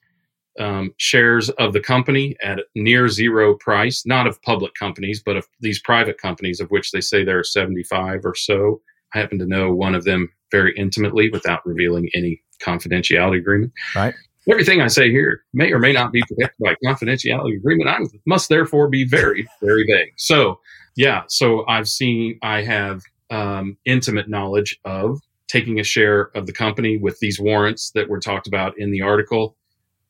[0.59, 5.45] um, shares of the company at near zero price, not of public companies, but of
[5.59, 8.81] these private companies, of which they say there are 75 or so.
[9.13, 13.73] I happen to know one of them very intimately without revealing any confidentiality agreement.
[13.95, 14.13] Right.
[14.49, 17.89] Everything I say here may or may not be protected by confidentiality agreement.
[17.89, 20.13] I must therefore be very, very vague.
[20.17, 20.59] So,
[20.95, 21.23] yeah.
[21.27, 26.97] So I've seen, I have um, intimate knowledge of taking a share of the company
[26.97, 29.55] with these warrants that were talked about in the article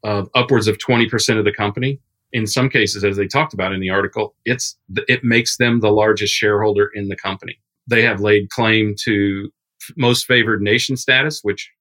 [0.04, 2.00] of upwards of 20% of the company
[2.36, 5.89] in some cases, as they talked about in the article, it's it makes them the
[5.89, 7.58] largest shareholder in the company.
[7.88, 9.50] They have laid claim to
[9.95, 11.71] most favored nation status, which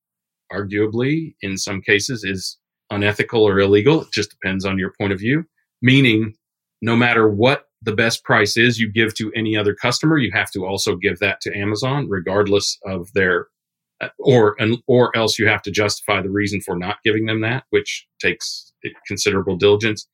[0.55, 2.59] arguably in some cases is
[2.91, 4.03] unethical or illegal.
[4.03, 5.45] It just depends on your point of view.
[5.83, 6.35] Meaning,
[6.81, 10.51] no matter what the best price is you give to any other customer, you have
[10.53, 13.49] to also give that to Amazon, regardless of their
[14.01, 17.65] uh, or or else you have to justify the reason for not giving them that,
[17.71, 18.73] which takes
[19.07, 20.07] considerable diligence.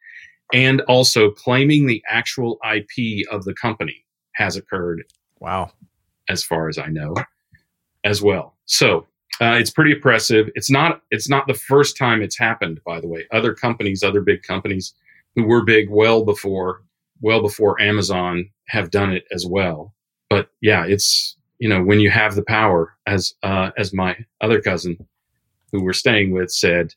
[0.52, 5.04] And also claiming the actual IP of the company has occurred.
[5.38, 5.70] Wow.
[6.28, 7.14] As far as I know,
[8.04, 8.56] as well.
[8.66, 9.06] So
[9.40, 10.50] uh, it's pretty oppressive.
[10.54, 11.02] It's not.
[11.10, 12.80] It's not the first time it's happened.
[12.84, 14.94] By the way, other companies, other big companies
[15.34, 16.82] who were big well before,
[17.20, 19.94] well before Amazon, have done it as well.
[20.28, 24.60] But yeah, it's you know when you have the power, as uh, as my other
[24.60, 24.96] cousin,
[25.72, 26.94] who we're staying with, said,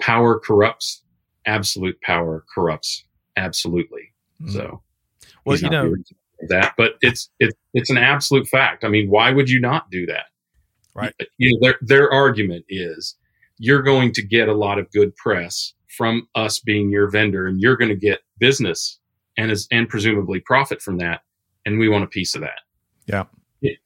[0.00, 1.02] power corrupts.
[1.44, 3.04] Absolute power corrupts
[3.36, 4.12] absolutely.
[4.42, 4.52] Mm.
[4.52, 4.82] So,
[5.44, 5.94] well, you know
[6.48, 8.84] that, but it's it's it's an absolute fact.
[8.84, 10.26] I mean, why would you not do that?
[10.94, 11.14] Right.
[11.38, 13.16] You know, their their argument is
[13.58, 17.60] you're going to get a lot of good press from us being your vendor, and
[17.60, 18.98] you're going to get business
[19.36, 21.22] and as and presumably profit from that,
[21.64, 22.60] and we want a piece of that.
[23.06, 23.24] Yeah.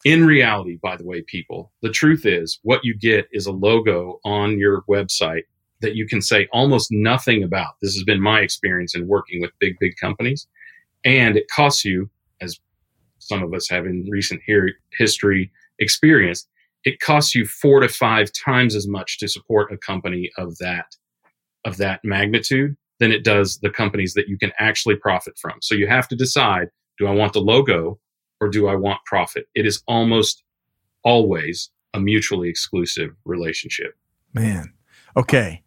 [0.05, 4.21] In reality, by the way, people, the truth is what you get is a logo
[4.25, 5.43] on your website
[5.83, 7.75] that you can say almost nothing about.
[7.83, 10.47] This has been my experience in working with big, big companies.
[11.05, 12.09] And it costs you,
[12.41, 12.59] as
[13.19, 16.49] some of us have in recent here, history experienced,
[16.87, 20.97] it costs you four to five times as much to support a company of that
[21.67, 25.59] of that magnitude than it does the companies that you can actually profit from.
[25.61, 27.99] So you have to decide, do I want the logo
[28.41, 29.47] or do I want profit?
[29.57, 30.45] It is almost
[31.03, 33.97] always a mutually exclusive relationship.
[34.33, 34.73] Man.
[35.17, 35.63] Okay.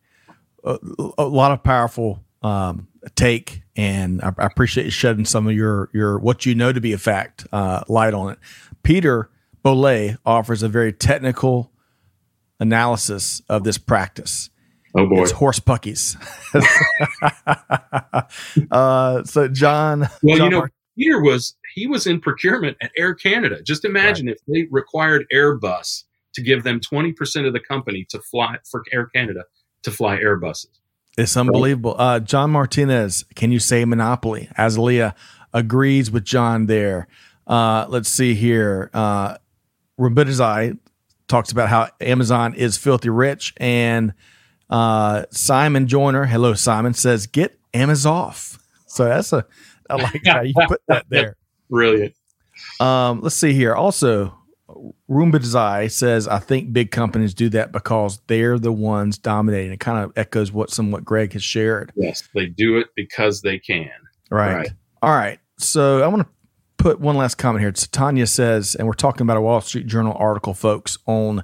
[0.63, 0.77] A,
[1.17, 5.89] a lot of powerful um, take, and I, I, appreciate you shedding some of your
[5.93, 8.39] your what you know to be a fact uh, light on it.
[8.83, 9.29] Peter
[9.63, 11.71] Bolle offers a very technical
[12.59, 14.49] analysis of this practice.
[14.95, 16.17] Oh boy, it's horse puckies.
[18.71, 20.67] uh, so John, well, John you know,
[20.97, 23.61] Peter was he was in procurement at Air Canada.
[23.61, 24.35] Just imagine right.
[24.35, 28.83] if they required Airbus to give them twenty percent of the company to fly for
[28.91, 29.43] Air Canada
[29.83, 30.67] to fly Airbuses.
[31.17, 31.95] It's unbelievable.
[31.97, 34.49] Uh, John Martinez, can you say monopoly?
[34.57, 35.15] Azalea
[35.53, 37.07] agrees with John there.
[37.45, 38.89] Uh, let's see here.
[38.93, 39.37] Uh,
[39.99, 40.77] Rubidizai
[41.27, 44.13] talks about how Amazon is filthy rich, and
[44.69, 48.59] uh, Simon Joyner, hello Simon, says get Amazon off.
[48.87, 49.45] So that's a
[49.89, 51.35] I like how you put that there.
[51.69, 52.15] Brilliant.
[52.79, 53.75] Um, let's see here.
[53.75, 54.35] Also,
[55.09, 59.71] Roombadzai says, I think big companies do that because they're the ones dominating.
[59.71, 61.91] It kind of echoes what somewhat Greg has shared.
[61.95, 63.89] Yes, they do it because they can.
[64.29, 64.53] Right.
[64.53, 64.69] right.
[65.01, 65.39] All right.
[65.57, 66.33] So I want to
[66.79, 67.71] put one last comment here.
[67.71, 71.43] Tanya says, and we're talking about a Wall Street Journal article, folks, on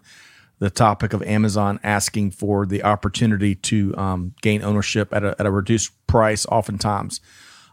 [0.60, 5.46] the topic of Amazon asking for the opportunity to um, gain ownership at a, at
[5.46, 7.20] a reduced price, oftentimes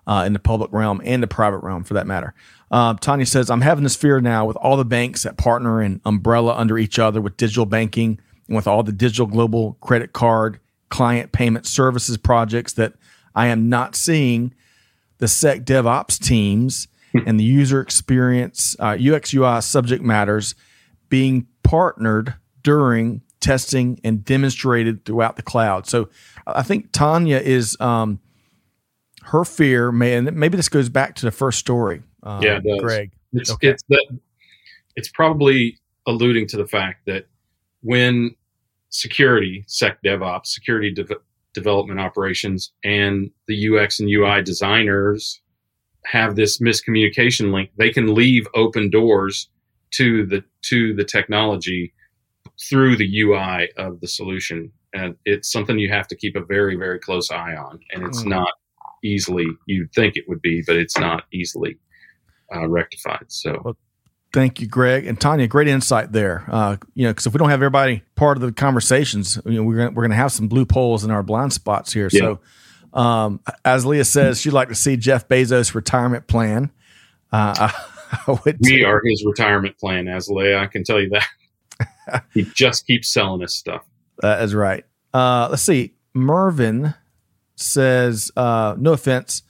[0.09, 2.35] uh, in the public realm and the private realm for that matter.
[2.72, 6.01] Uh, Tanya says, I'm having this fear now with all the banks that partner and
[6.05, 10.59] umbrella under each other with digital banking and with all the digital global credit card
[10.88, 12.94] client payment services projects that
[13.37, 14.53] I am not seeing
[15.18, 20.55] the SEC DevOps teams and the user experience, uh, UX UI subject matters
[21.09, 25.87] being partnered during testing and demonstrated throughout the cloud.
[25.87, 26.09] So
[26.46, 28.20] I think Tanya is um,
[29.25, 32.03] her fear, may, and maybe this goes back to the first story.
[32.22, 33.12] Uh, yeah, it Greg.
[33.33, 33.68] It's okay.
[33.68, 34.18] it's that
[34.96, 37.27] it's probably alluding to the fact that
[37.83, 38.35] when
[38.90, 41.07] security, sec DevOps, security de-
[41.53, 45.41] development operations, and the UX and UI designers
[46.04, 49.48] have this miscommunication link, they can leave open doors
[49.92, 51.92] to the to the technology
[52.68, 54.72] through the UI of the solution.
[54.94, 57.80] And it's something you have to keep a very, very close eye on.
[57.92, 58.28] And it's mm.
[58.28, 58.52] not
[59.02, 61.78] easily, you'd think it would be, but it's not easily
[62.54, 63.24] uh, rectified.
[63.28, 63.76] So, well,
[64.32, 65.46] thank you, Greg and Tanya.
[65.46, 66.44] Great insight there.
[66.48, 69.62] Uh, you know, because if we don't have everybody part of the conversations, you know,
[69.62, 72.08] we're gonna, we're going to have some blue poles in our blind spots here.
[72.12, 72.20] Yeah.
[72.20, 72.40] So,
[72.92, 76.70] um, Azalea says, she'd like to see Jeff Bezos' retirement plan.
[77.31, 77.70] Uh,
[78.61, 80.59] we are his retirement plan, Azalea.
[80.59, 82.24] I can tell you that.
[82.35, 83.85] he just keeps selling us stuff.
[84.20, 84.85] That is right.
[85.14, 85.94] Uh, let's see.
[86.14, 86.94] Mervin
[87.57, 89.42] says, uh, no offense,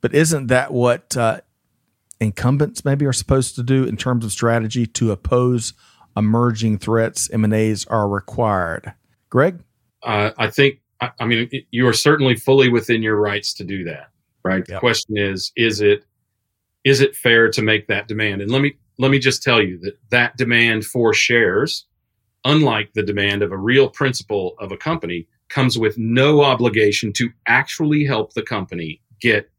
[0.00, 1.40] but isn't that what uh,
[2.20, 5.72] incumbents maybe are supposed to do in terms of strategy to oppose
[6.16, 7.28] emerging threats?
[7.30, 8.94] M&As are required.
[9.30, 9.60] Greg?
[10.02, 13.64] Uh, I think I, I mean, it, you are certainly fully within your rights to
[13.64, 14.10] do that,
[14.42, 14.64] right?
[14.64, 16.04] The question is, is it
[16.84, 18.42] is it fair to make that demand?
[18.42, 21.86] And let me let me just tell you that that demand for shares,
[22.44, 27.30] unlike the demand of a real principal of a company, comes with no obligation to
[27.46, 29.50] actually help the company get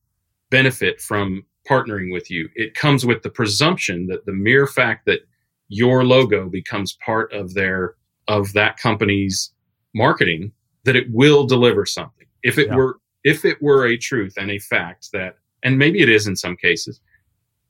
[0.50, 2.48] benefit from partnering with you.
[2.56, 5.21] It comes with the presumption that the mere fact that
[5.67, 7.95] your logo becomes part of their
[8.28, 9.52] of that company's
[9.93, 10.52] marketing
[10.86, 12.28] that it will deliver something.
[12.43, 12.76] If it Yeah.
[12.76, 16.36] were if it were a truth and a fact that and maybe it is in
[16.36, 17.02] some cases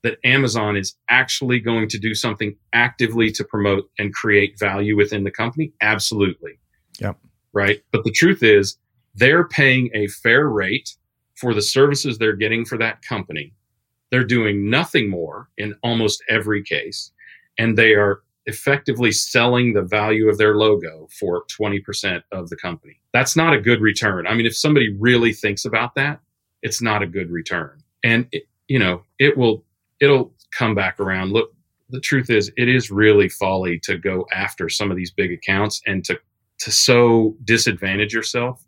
[0.04, 5.23] that Amazon is actually going to do something actively to promote and create value within
[5.23, 6.60] the company, absolutely.
[6.99, 7.17] Yep.
[7.54, 7.82] Right?
[7.91, 8.78] But the truth is
[9.15, 10.93] they're paying a fair rate
[11.36, 13.54] for the services they're getting for that company.
[14.12, 17.12] They're doing nothing more in almost every case
[17.58, 22.99] and they are effectively selling the value of their logo for 20% of the company.
[23.13, 24.27] That's not a good return.
[24.27, 26.19] I mean, if somebody really thinks about that,
[26.62, 27.81] it's not a good return.
[28.03, 29.63] And it, you know, it will
[29.99, 31.31] it'll come back around.
[31.31, 31.53] Look,
[31.89, 35.81] the truth is it is really folly to go after some of these big accounts
[35.86, 36.19] and to
[36.60, 38.65] to so disadvantage yourself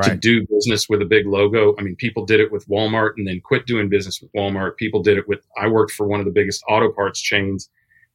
[0.00, 1.74] to do business with a big logo.
[1.78, 4.76] I mean, people did it with Walmart and then quit doing business with Walmart.
[4.76, 7.68] People did it with, I worked for one of the biggest auto parts chains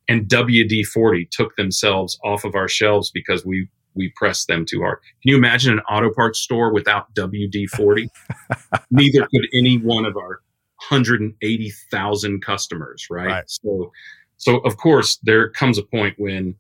[0.08, 4.82] and WD 40 took themselves off of our shelves because we, we pressed them too
[4.82, 5.00] hard.
[5.22, 8.10] Can you imagine an auto parts store without WD 40?
[8.92, 10.42] Neither could any one of our
[10.90, 13.28] 180,000 customers, right?
[13.28, 13.50] Right.
[13.50, 13.92] So,
[14.38, 16.56] so of course there comes a point when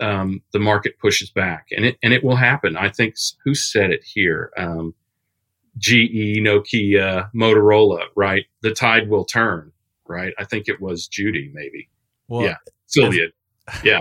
[0.00, 2.76] um, the market pushes back, and it and it will happen.
[2.76, 4.52] I think who said it here?
[4.56, 4.94] Um,
[5.78, 8.46] GE, Nokia, Motorola, right?
[8.62, 9.72] The tide will turn,
[10.06, 10.34] right?
[10.38, 11.88] I think it was Judy, maybe
[12.28, 12.56] Well, Yeah.
[12.86, 13.26] Sylvia,
[13.84, 14.00] yeah.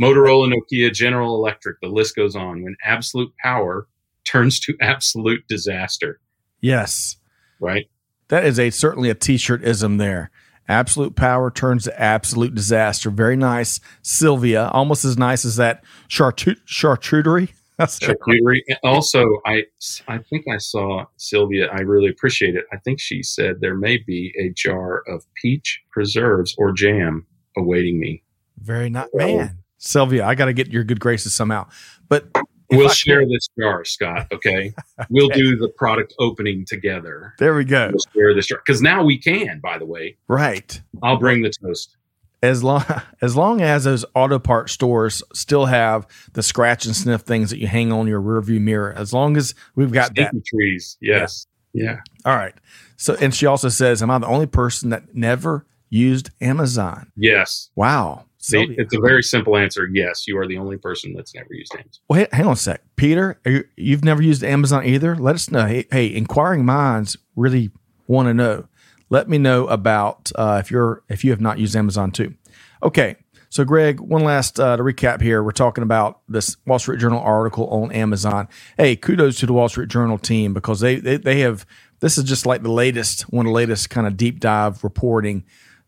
[0.00, 1.80] Motorola, Nokia, General Electric.
[1.80, 2.62] The list goes on.
[2.62, 3.88] When absolute power
[4.24, 6.20] turns to absolute disaster,
[6.60, 7.16] yes.
[7.60, 7.86] right?
[8.28, 10.30] That is a certainly a t-shirt ism there.
[10.68, 13.10] Absolute power turns to absolute disaster.
[13.10, 14.68] Very nice, Sylvia.
[14.68, 17.48] Almost as nice as that chartreuse charcuterie.
[17.78, 18.18] That's it.
[18.20, 18.60] charcuterie.
[18.84, 19.62] Also, I
[20.08, 21.68] I think I saw Sylvia.
[21.72, 22.66] I really appreciate it.
[22.72, 27.26] I think she said there may be a jar of peach preserves or jam
[27.58, 28.22] awaiting me.
[28.58, 29.58] Very nice, man.
[29.78, 31.68] Sylvia, I got to get your good graces somehow.
[32.08, 32.26] But
[32.70, 34.26] we'll I share could- this jar, Scott.
[34.32, 34.72] Okay,
[35.10, 37.34] we'll do the product opening together.
[37.38, 37.90] There we go.
[37.92, 39.60] We'll share this jar because now we can.
[39.60, 40.80] By the way, Right.
[41.02, 41.96] I'll bring the toast.
[42.42, 42.84] As long
[43.22, 47.58] as long as those auto part stores still have the scratch and sniff things that
[47.58, 50.32] you hang on your rearview mirror, as long as we've got that.
[50.46, 50.96] Trees.
[51.00, 51.46] Yes.
[51.74, 52.00] Yeah.
[52.24, 52.54] All right.
[52.96, 57.70] So, and she also says, "Am I the only person that never used Amazon?" Yes.
[57.74, 58.24] Wow.
[58.38, 58.76] See, Sylvia.
[58.78, 59.88] it's a very simple answer.
[59.92, 62.00] Yes, you are the only person that's never used Amazon.
[62.08, 63.40] Wait, hang on a sec, Peter.
[63.44, 65.16] Are you, you've never used Amazon either.
[65.16, 65.66] Let us know.
[65.66, 67.70] Hey, hey inquiring minds really
[68.06, 68.68] want to know.
[69.10, 72.34] Let me know about uh, if you're if you have not used Amazon too.
[72.82, 73.16] Okay,
[73.50, 75.42] so Greg, one last uh, to recap here.
[75.42, 78.48] We're talking about this Wall Street Journal article on Amazon.
[78.76, 81.66] Hey, kudos to the Wall Street Journal team because they they, they have
[82.00, 85.44] this is just like the latest one of the latest kind of deep dive reporting,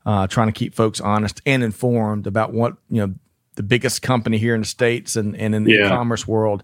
[0.07, 3.15] uh, trying to keep folks honest and informed about what you know
[3.57, 5.87] the biggest company here in the states and, and in the Yeah.
[5.87, 6.63] e-commerce world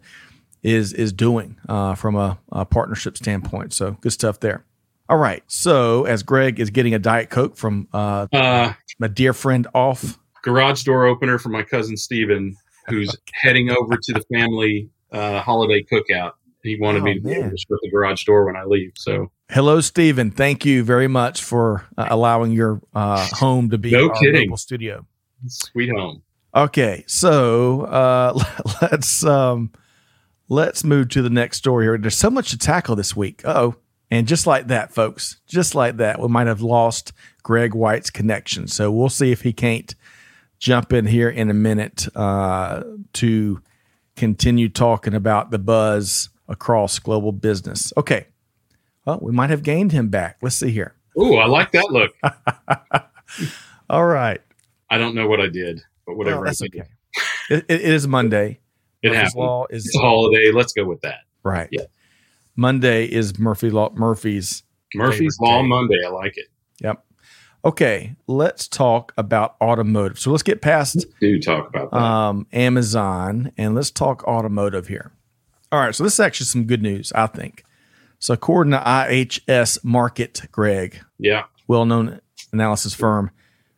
[0.63, 3.73] is is doing uh, from a, a partnership standpoint.
[3.73, 4.65] So good stuff there.
[5.09, 5.43] All right.
[5.47, 10.19] So as Greg is getting a diet coke from uh, Uh, my dear friend off,
[10.43, 12.57] garage door opener for my cousin Steven,
[12.89, 16.33] who's heading over to the family uh, holiday cookout.
[16.63, 18.93] He wanted Oh, me to be able to shut the garage door when I leave.
[18.97, 20.31] So hello Stephen.
[20.31, 24.43] Thank you very much for uh, allowing your uh, home to be No our kidding.
[24.49, 25.07] local studio.
[25.47, 26.23] sweet home.
[26.55, 28.39] Okay, so uh,
[28.83, 29.71] let's um,
[30.49, 31.99] let's move to the next story here.
[31.99, 33.43] There's so much to tackle this week.
[33.45, 33.75] Oh,
[34.11, 38.69] and just like that, folks, just like that, we might have lost Greg White's connection.
[38.69, 39.95] So we'll see if he can't
[40.59, 42.83] jump in here in a minute uh,
[43.15, 43.61] to
[44.15, 47.93] continue talking about the buzz across global business.
[47.99, 48.29] Okay,
[49.07, 50.37] well, we might have gained him back.
[50.43, 50.95] Let's see here.
[51.19, 52.13] Ooh, I like that look.
[53.91, 54.41] All right,
[54.91, 56.37] I don't know what I did, but whatever.
[56.39, 56.83] well, that's okay.
[57.49, 58.61] It, it is Monday.
[59.03, 59.41] It Murphy's happened.
[59.45, 60.51] Law is It's a holiday.
[60.53, 61.21] Let's go with that.
[61.45, 61.69] Right.
[61.71, 61.83] Yeah.
[62.57, 64.65] Monday is Murphy Law Murphy's.
[64.95, 65.69] Murphy's Law day.
[65.69, 65.99] Monday.
[66.05, 66.47] I like it.
[66.81, 67.05] Yep.
[67.65, 70.19] Okay, let's talk about automotive.
[70.19, 71.97] So let's get past Do talk about that.
[71.97, 75.13] um, Amazon and let's talk automotive here.
[75.73, 77.65] All right, so this is actually some good news, I think.
[78.27, 81.45] So according to IHS Markit, Greg, yeah.
[81.69, 82.21] well-known
[82.53, 83.31] analysis firm,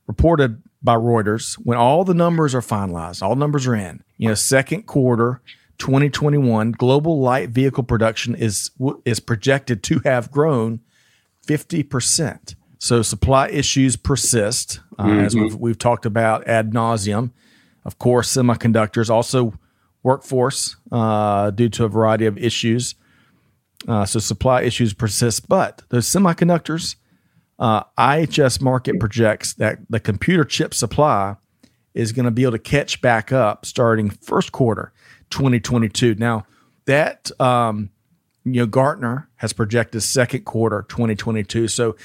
[0.07, 4.03] reported by Reuters, when all the numbers are finalized, all numbers are in.
[4.17, 5.43] You know, second quarter
[5.77, 8.71] 2021, global light vehicle production is
[9.05, 10.81] is projected to have grown
[11.47, 12.55] 50%.
[12.79, 15.21] So supply issues persist, uh, mm-hmm.
[15.27, 17.33] as we've, we've talked about ad nauseum.
[17.85, 19.59] Of course, semiconductors, also
[20.03, 22.95] workforce, uh, due to a variety of issues.
[23.87, 26.97] Uh, so supply issues persist, but those semiconductors,
[27.59, 31.37] uh, IHS Markit projects that the computer chip supply
[31.95, 34.93] is going to be able to catch back up starting first quarter
[35.31, 36.17] 2022.
[36.17, 36.45] Now
[36.87, 37.91] that um,
[38.45, 41.69] you know Gartner has projected second quarter 2022.
[41.69, 41.97] So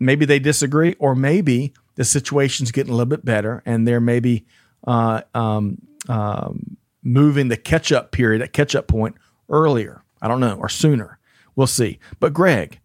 [0.00, 4.46] maybe they disagree, or maybe the situation's getting a little bit better, and they're maybe
[4.86, 5.78] uh, um,
[6.08, 9.16] um, moving the catch up period, at catch up point
[9.48, 10.02] earlier.
[10.20, 11.18] I don't know, or sooner.
[11.56, 11.98] We'll see.
[12.20, 12.80] But Greg,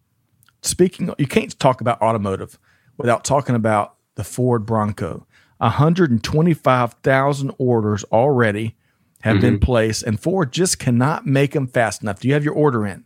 [0.62, 2.58] speaking, you can't talk about automotive
[2.96, 5.26] without talking about the Ford Bronco.
[5.58, 8.76] 125,000 orders already
[9.22, 9.40] have mm-hmm.
[9.40, 12.20] been placed, and Ford just cannot make them fast enough.
[12.20, 13.04] Do you have your order in?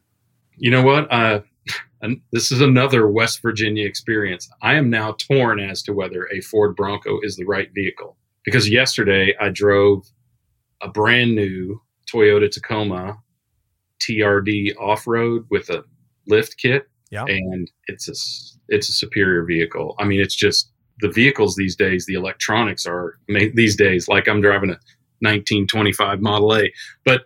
[0.56, 1.10] You know what?
[1.12, 1.40] Uh,
[2.32, 4.50] this is another West Virginia experience.
[4.62, 8.68] I am now torn as to whether a Ford Bronco is the right vehicle because
[8.68, 10.06] yesterday I drove
[10.82, 11.80] a brand new
[12.12, 13.18] Toyota Tacoma
[14.00, 15.84] TRD off road with a
[16.26, 16.88] lift kit.
[17.10, 17.24] Yeah.
[17.26, 18.14] And it's a
[18.68, 19.94] it's a superior vehicle.
[19.98, 20.70] I mean, it's just
[21.00, 23.18] the vehicles these days, the electronics are
[23.54, 24.78] these days like I'm driving a
[25.20, 26.72] 1925 Model A,
[27.04, 27.22] but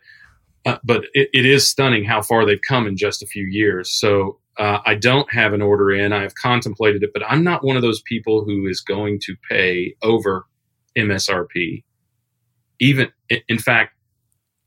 [0.65, 3.91] uh, but it, it is stunning how far they've come in just a few years.
[3.91, 6.13] So uh, I don't have an order in.
[6.13, 9.35] I have contemplated it, but I'm not one of those people who is going to
[9.51, 10.47] pay over
[10.97, 11.83] MSRP.
[12.79, 13.09] Even
[13.49, 13.95] in fact,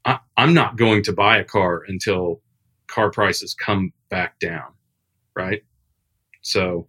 [0.05, 2.41] I, I'm not going to buy a car until
[2.87, 4.73] car prices come back down,
[5.35, 5.63] right?
[6.41, 6.87] So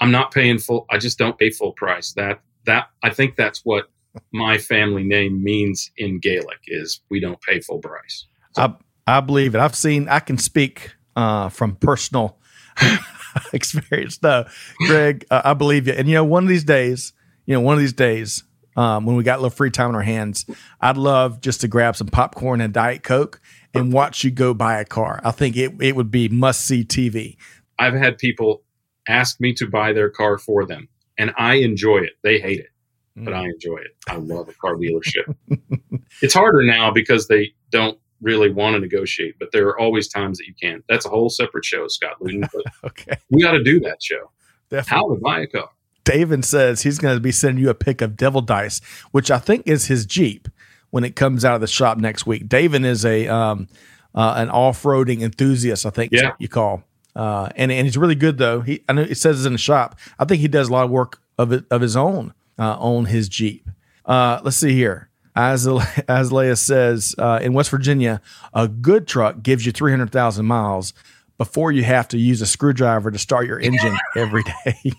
[0.00, 0.86] I'm not paying full.
[0.90, 2.12] I just don't pay full price.
[2.12, 3.86] That that I think that's what
[4.32, 8.26] my family name means in Gaelic is we don't pay full price.
[8.54, 8.62] So.
[8.62, 8.74] I
[9.16, 9.58] I believe it.
[9.60, 10.08] I've seen.
[10.08, 12.38] I can speak uh, from personal
[13.52, 14.22] experience.
[14.22, 14.46] No,
[14.86, 15.94] Greg, uh, I believe you.
[15.94, 17.12] And you know, one of these days,
[17.46, 18.44] you know, one of these days,
[18.76, 20.46] um, when we got a little free time in our hands,
[20.80, 23.40] I'd love just to grab some popcorn and Diet Coke
[23.74, 25.20] and watch you go buy a car.
[25.24, 27.36] I think it, it would be must see TV.
[27.78, 28.62] I've had people
[29.08, 32.12] ask me to buy their car for them, and I enjoy it.
[32.22, 32.70] They hate it,
[33.16, 33.52] but I mm.
[33.54, 33.96] enjoy it.
[34.08, 35.34] I love a car dealership.
[36.22, 40.38] it's harder now because they don't really want to negotiate, but there are always times
[40.38, 40.82] that you can.
[40.88, 42.48] That's a whole separate show, Scott Luton.
[42.84, 43.16] okay.
[43.30, 44.30] We got to do that show.
[44.70, 44.96] Definitely.
[44.96, 45.70] How to buy a car.
[46.04, 48.80] David says he's going to be sending you a pic of Devil Dice,
[49.12, 50.48] which I think is his Jeep
[50.90, 52.48] when it comes out of the shop next week.
[52.48, 53.68] David is a um,
[54.14, 56.32] uh, an off roading enthusiast, I think yeah.
[56.38, 56.82] you call.
[57.14, 58.60] Uh, and and he's really good though.
[58.60, 59.98] He I know it says it's in the shop.
[60.18, 63.06] I think he does a lot of work of it of his own uh, on
[63.06, 63.68] his Jeep.
[64.04, 65.08] Uh, let's see here.
[65.34, 65.66] As
[66.08, 68.20] Azalea says, uh, in West Virginia,
[68.52, 70.92] a good truck gives you 300,000 miles
[71.38, 74.92] before you have to use a screwdriver to start your engine every day.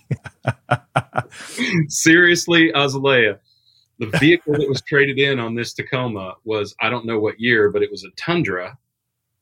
[1.87, 3.39] Seriously, Azalea,
[3.99, 7.71] the vehicle that was traded in on this Tacoma was, I don't know what year,
[7.71, 8.77] but it was a Tundra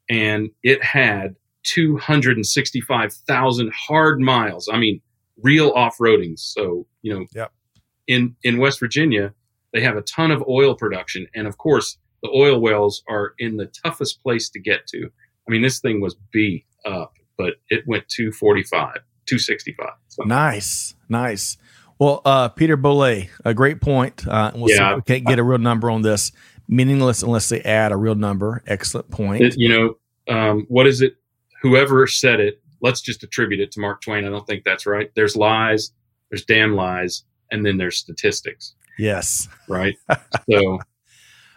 [0.09, 4.69] and it had 265,000 hard miles.
[4.71, 5.01] I mean,
[5.41, 6.37] real off roading.
[6.37, 7.51] So, you know, yep.
[8.07, 9.33] in, in West Virginia,
[9.73, 11.27] they have a ton of oil production.
[11.33, 15.09] And of course, the oil wells are in the toughest place to get to.
[15.47, 19.89] I mean, this thing was beat up, but it went 245, 265.
[20.07, 20.23] So.
[20.23, 21.57] Nice, nice.
[21.99, 24.27] Well, uh, Peter Bolle, a great point.
[24.27, 26.31] Uh, we'll yeah, we can't get a real number on this.
[26.67, 28.63] Meaningless unless they add a real number.
[28.65, 29.43] Excellent point.
[29.43, 31.17] It, you know, um, what is it?
[31.61, 34.25] Whoever said it, let's just attribute it to Mark Twain.
[34.25, 35.11] I don't think that's right.
[35.15, 35.91] There's lies,
[36.31, 38.73] there's damn lies, and then there's statistics.
[38.97, 39.47] Yes.
[39.67, 39.95] Right.
[40.49, 40.79] so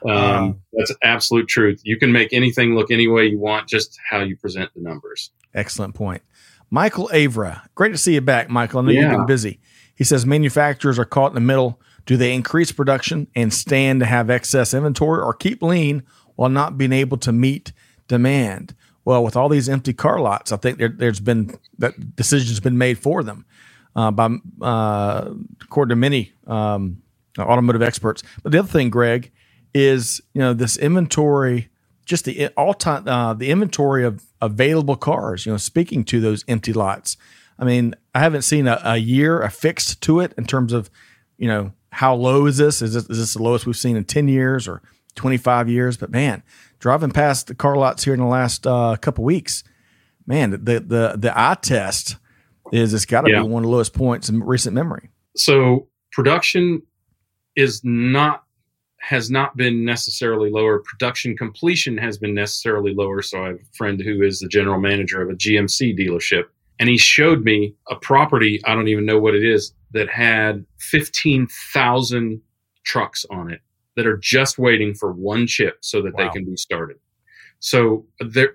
[0.09, 1.81] um, um, that's absolute truth.
[1.85, 5.31] You can make anything look any way you want, just how you present the numbers.
[5.55, 6.23] Excellent point.
[6.71, 8.81] Michael Avra, great to see you back, Michael.
[8.81, 9.03] I know yeah.
[9.03, 9.61] you've been busy.
[9.95, 11.81] He says manufacturers are caught in the middle.
[12.07, 16.03] Do they increase production and stand to have excess inventory or keep lean
[16.37, 17.73] while not being able to meet
[18.09, 18.75] demand?
[19.05, 22.79] Well, with all these empty car lots, I think there, has been that decision's been
[22.79, 23.45] made for them
[23.95, 24.31] uh, by
[24.61, 25.31] uh,
[25.63, 27.03] according to many um,
[27.39, 28.23] automotive experts.
[28.43, 29.31] But the other thing, Greg,
[29.75, 31.69] is you know this inventory,
[32.07, 35.45] just the all time uh, the inventory of available cars.
[35.45, 37.17] You know, speaking to those empty lots.
[37.59, 40.91] I mean, I haven't seen a, a year affixed to it in terms of
[41.37, 42.83] you know how low is this?
[42.83, 44.83] Is this is this the lowest we've seen in ten years or
[45.15, 45.97] twenty five years?
[45.97, 46.43] But man,
[46.79, 49.65] driving past the car lots here in the last uh, couple weeks,
[50.27, 52.17] man, the the the eye test
[52.73, 53.43] is it's got to yeah.
[53.43, 55.11] be one of the lowest points in recent memory.
[55.37, 56.83] So production
[57.57, 58.44] is not
[59.05, 60.79] has not been necessarily lower.
[60.79, 63.21] Production completion has been necessarily lower.
[63.21, 66.45] So I have a friend who is the general manager of a GMC dealership,
[66.79, 70.65] and he showed me a property, I don't even know what it is, that had
[70.79, 72.41] 15,000
[72.85, 73.61] trucks on it
[73.97, 76.25] that are just waiting for one chip so that wow.
[76.25, 76.97] they can be started.
[77.61, 78.07] So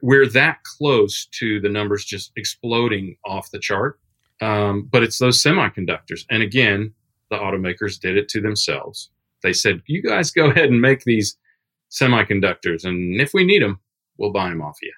[0.02, 4.00] we're that close to the numbers just exploding off the chart.
[4.42, 6.26] Um, but it's those semiconductors.
[6.30, 6.94] And again,
[7.30, 9.12] the automakers did it to themselves.
[9.42, 11.38] They said, you guys go ahead and make these
[11.92, 12.84] semiconductors.
[12.84, 13.80] And if we need them,
[14.18, 14.94] we'll buy them off you.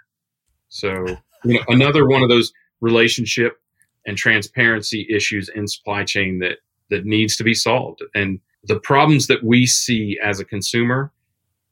[0.69, 1.05] So,
[1.43, 3.61] you know, another one of those relationship
[4.05, 6.57] and transparency issues in supply chain that,
[6.89, 8.01] that needs to be solved.
[8.15, 11.11] And the problems that we see as a consumer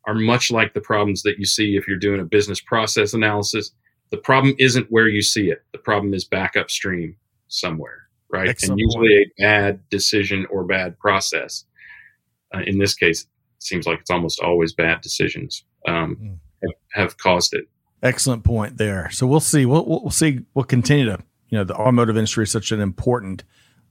[0.06, 3.72] are much like the problems that you see if you're doing a business process analysis.
[4.12, 5.64] The problem isn't where you see it.
[5.72, 7.16] The problem is back upstream
[7.48, 8.48] somewhere, right?
[8.48, 11.66] Excellent and usually a bad decision or bad process.
[12.54, 13.28] Uh, in this case, it
[13.64, 16.38] seems like it's almost always bad decisions um, mm.
[16.64, 17.66] have, have, caused it.
[18.02, 19.10] Excellent point there.
[19.12, 19.66] So we'll see.
[19.66, 20.40] We'll, we'll see.
[20.54, 21.20] We'll continue to.
[21.50, 23.44] You know, the automotive industry is such an important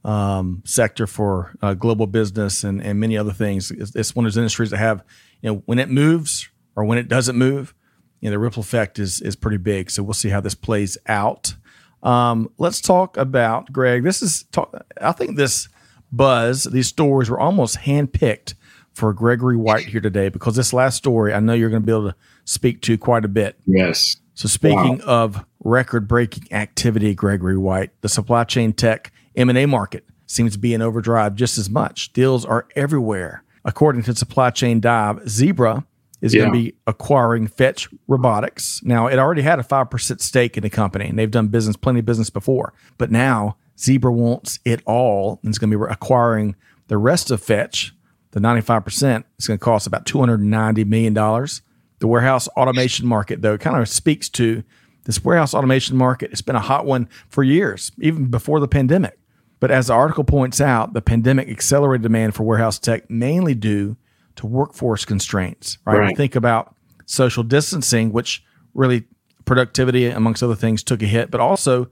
[0.04, 3.70] um, sector for uh, global business and, and many other things.
[3.70, 5.04] It's, it's, one of those industries that have,
[5.42, 7.74] you know, when it moves or when it doesn't move,
[8.20, 9.90] you know, the ripple effect is is pretty big.
[9.90, 11.54] So we'll see how this plays out.
[12.02, 14.04] Um, let's talk about Greg.
[14.04, 15.68] This is talk, I think this
[16.10, 18.54] buzz, these stories were almost handpicked
[18.92, 21.92] for Gregory White here today because this last story I know you're going to be
[21.92, 23.58] able to speak to quite a bit.
[23.66, 24.16] Yes.
[24.34, 25.04] So speaking wow.
[25.06, 30.82] of record-breaking activity, Gregory White, the supply chain tech M&A market seems to be in
[30.82, 32.12] overdrive just as much.
[32.12, 33.42] Deals are everywhere.
[33.64, 35.84] According to Supply Chain Dive, Zebra
[36.20, 36.42] is yeah.
[36.42, 38.80] going to be acquiring Fetch Robotics.
[38.82, 42.00] Now, it already had a 5% stake in the company, and they've done business, plenty
[42.00, 42.72] of business before.
[42.96, 46.56] But now Zebra wants it all and it's going to be acquiring
[46.88, 47.94] the rest of Fetch,
[48.32, 49.24] the 95%.
[49.36, 51.14] It's going to cost about $290 million.
[51.14, 54.62] The warehouse automation market, though, kind of speaks to
[55.04, 56.30] this warehouse automation market.
[56.32, 59.18] It's been a hot one for years, even before the pandemic.
[59.60, 63.96] But as the article points out, the pandemic accelerated demand for warehouse tech mainly due
[64.36, 65.98] to workforce constraints, right?
[65.98, 66.16] right.
[66.16, 66.74] Think about
[67.06, 69.04] social distancing, which really
[69.44, 71.90] productivity, amongst other things, took a hit, but also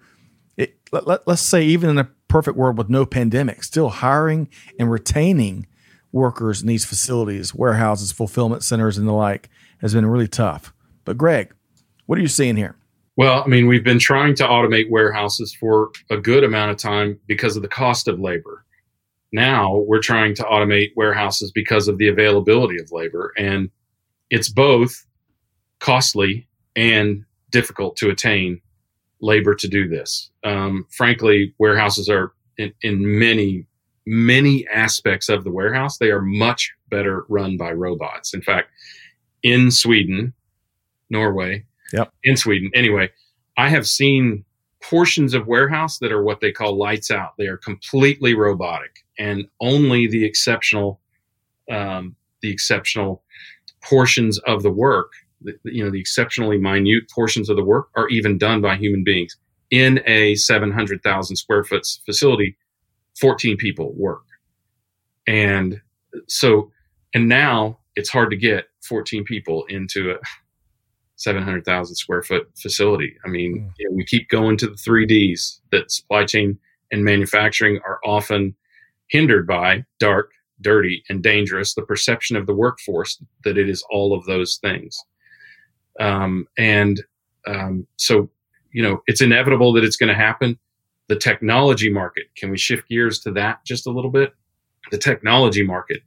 [0.97, 4.91] let, let, let's say even in a perfect world with no pandemic, still hiring and
[4.91, 5.67] retaining
[6.13, 10.73] workers in these facilities, warehouses, fulfillment centers, and the like has been really tough.
[11.05, 11.53] But Greg,
[12.07, 12.77] what are you seeing here?
[13.17, 17.19] Well, I mean, we've been trying to automate warehouses for a good amount of time
[17.27, 18.65] because of the cost of labor.
[19.33, 23.33] Now we're trying to automate warehouses because of the availability of labor.
[23.37, 23.71] And
[24.31, 25.05] it's both
[25.79, 28.61] costly and difficult to attain
[29.21, 30.31] labor to do this.
[30.45, 33.67] Um, frankly, warehouses are in, in many,
[34.07, 38.35] many aspects of the warehouse, they are much better run by robots.
[38.35, 38.71] In fact,
[39.43, 40.33] in Sweden,
[41.11, 42.13] Norway, Yep.
[42.25, 42.71] In Sweden.
[42.75, 43.11] Anyway,
[43.57, 44.45] I have seen
[44.83, 47.35] portions of warehouse that are what they call lights out.
[47.39, 51.01] They are completely robotic, and only the exceptional,
[51.71, 53.23] um, the exceptional
[53.83, 55.13] portions of the work,
[55.43, 59.05] the, you know, the exceptionally minute portions of the work are even done by human
[59.05, 59.37] beings.
[59.71, 62.57] In a 700,000 square foot facility,
[63.19, 64.23] 14 people work.
[65.27, 65.81] And
[66.29, 66.71] so,
[67.15, 70.17] and now it's hard to get 14 people into a
[71.17, 73.17] 700,000 square foot facility.
[73.25, 73.73] I mean, mm.
[73.79, 76.59] you know, we keep going to the three Ds that supply chain
[76.93, 78.55] and manufacturing are often
[79.09, 80.31] hindered by dark,
[80.61, 81.75] dirty, and dangerous.
[81.75, 84.97] The perception of the workforce that it is all of those things.
[86.01, 87.03] Um, and
[87.47, 88.31] um, so,
[88.73, 90.59] you know, it's inevitable that it's going to happen.
[91.09, 94.35] The technology market, can we shift gears to that just a little bit?
[94.91, 96.03] The technology market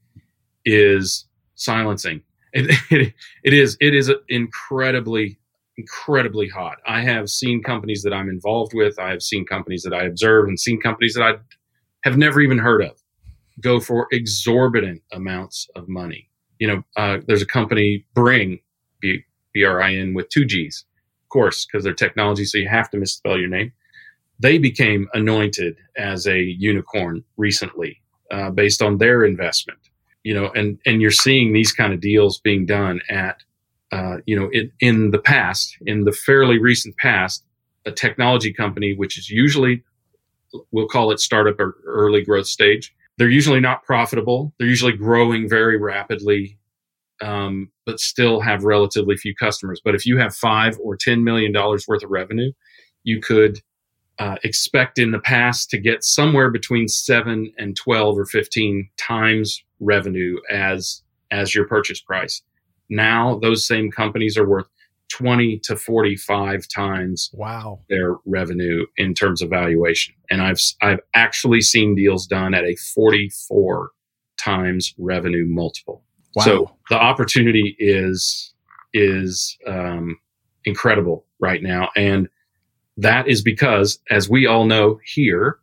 [0.65, 1.25] is
[1.55, 2.21] silencing
[2.53, 3.13] it, it,
[3.43, 5.37] it is it is incredibly
[5.77, 6.77] incredibly hot.
[6.85, 8.99] I have seen companies that I'm involved with.
[8.99, 11.33] I have seen companies that I observe and seen companies that I
[12.03, 13.01] have never even heard of
[13.61, 16.29] go for exorbitant amounts of money.
[16.59, 18.59] You know, uh, there's a company Bring
[19.53, 20.85] B R I N with two G's,
[21.23, 23.71] of course, because they're technology, so you have to misspell your name.
[24.39, 29.79] They became anointed as a unicorn recently uh, based on their investment
[30.23, 33.41] you know, and and you're seeing these kind of deals being done at,
[33.91, 37.43] uh, you know, in, in the past, in the fairly recent past,
[37.87, 39.83] a technology company, which is usually,
[40.71, 42.93] we'll call it startup or early growth stage.
[43.17, 44.53] They're usually not profitable.
[44.59, 46.58] They're usually growing very rapidly,
[47.21, 49.81] um, but still have relatively few customers.
[49.83, 52.51] But if you have five or ten million dollars worth of revenue,
[53.03, 53.59] you could
[54.19, 59.63] uh, expect in the past to get somewhere between seven and 12 or 15 times
[59.79, 61.01] revenue as
[61.31, 62.41] as your purchase price.
[62.89, 64.67] Now those same companies are worth
[65.09, 70.13] 20 to 45 times wow their revenue in terms of valuation.
[70.29, 73.91] And I've I've actually seen deals done at a 44
[74.37, 76.03] times revenue multiple.
[76.35, 76.43] Wow.
[76.43, 78.53] So the opportunity is
[78.93, 80.17] is um,
[80.65, 82.29] incredible right now, and
[82.97, 85.59] that is because, as we all know here,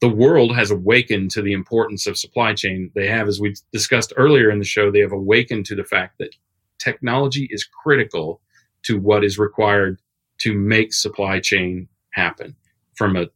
[0.00, 2.90] the world has awakened to the importance of supply chain.
[2.94, 6.18] They have, as we discussed earlier in the show, they have awakened to the fact
[6.18, 6.34] that
[6.78, 8.40] technology is critical
[8.84, 10.00] to what is required
[10.38, 12.56] to make supply chain happen
[12.94, 13.26] from a,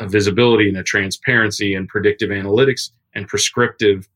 [0.00, 4.08] a visibility and a transparency and predictive analytics and prescriptive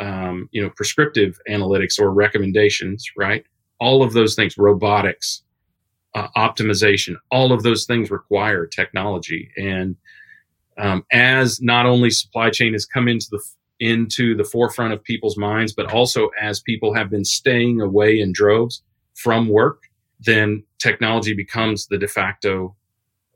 [0.00, 3.44] um, you know prescriptive analytics or recommendations right
[3.80, 5.42] all of those things robotics
[6.14, 9.96] uh, optimization all of those things require technology and
[10.78, 13.40] um, as not only supply chain has come into the
[13.80, 18.32] into the forefront of people's minds but also as people have been staying away in
[18.32, 18.82] droves
[19.14, 19.82] from work
[20.20, 22.74] then technology becomes the de facto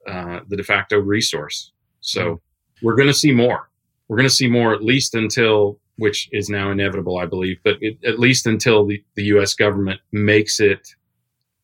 [0.08, 1.72] uh, the de facto resource.
[2.00, 2.86] So mm-hmm.
[2.86, 3.68] we're going to see more.
[4.08, 7.76] We're going to see more at least until, which is now inevitable, I believe, but
[7.80, 9.54] it, at least until the, the U.S.
[9.54, 10.88] government makes it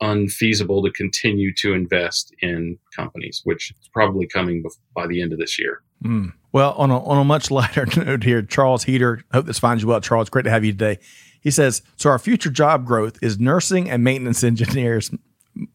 [0.00, 4.64] unfeasible to continue to invest in companies, which is probably coming
[4.94, 5.82] by the end of this year.
[6.04, 6.32] Mm.
[6.52, 9.88] Well, on a, on a much lighter note here, Charles Heater, hope this finds you
[9.88, 10.00] well.
[10.00, 10.98] Charles, great to have you today.
[11.40, 15.10] He says, so our future job growth is nursing and maintenance engineers.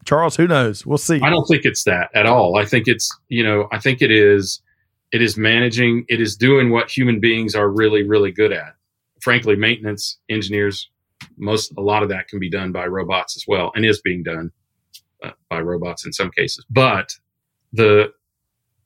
[0.04, 0.84] Charles, who knows?
[0.84, 1.20] We'll see.
[1.22, 2.58] I don't think it's that at all.
[2.58, 4.60] I think it's, you know, I think it is
[5.12, 8.74] it is managing, it is doing what human beings are really, really good at.
[9.20, 10.90] Frankly, maintenance engineers,
[11.36, 14.22] most a lot of that can be done by robots as well, and is being
[14.22, 14.50] done
[15.22, 16.64] uh, by robots in some cases.
[16.70, 17.12] But
[17.72, 18.12] the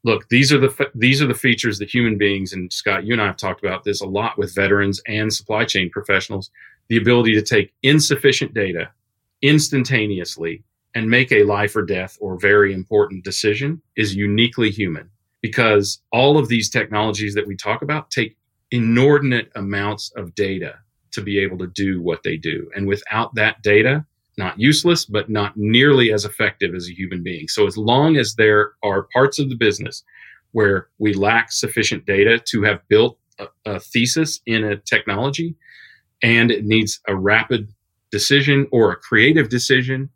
[0.03, 3.22] look, these are the these are the features that human beings and Scott, you and
[3.22, 6.51] I have talked about this a lot with veterans and supply chain professionals
[6.89, 8.91] the ability to take insufficient data
[9.43, 10.62] instantaneously
[10.95, 15.11] and make a life or death or very important decision is uniquely human
[15.45, 18.34] because all of these technologies that we talk about take
[18.70, 20.74] inordinate amounts of data
[21.12, 22.70] to be able to do what they do.
[22.74, 24.07] And without that data,
[24.38, 27.47] not useless, but not nearly as effective as a human being.
[27.49, 30.03] So as long as there are parts of the business
[30.53, 35.57] where we lack sufficient data to have built a, a thesis in a technology,
[36.22, 37.70] and it needs a rapid
[38.11, 40.09] decision or a creative decision.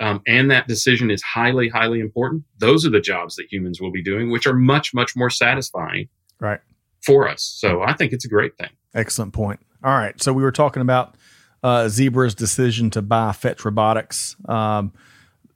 [0.00, 2.44] Um, and that decision is highly, highly important.
[2.58, 6.08] Those are the jobs that humans will be doing, which are much, much more satisfying,
[6.38, 6.60] right,
[7.00, 7.42] for us.
[7.42, 8.70] So I think it's a great thing.
[8.94, 9.60] Excellent point.
[9.82, 11.16] All right, so we were talking about
[11.62, 14.36] uh, Zebra's decision to buy Fetch Robotics.
[14.48, 14.92] Um,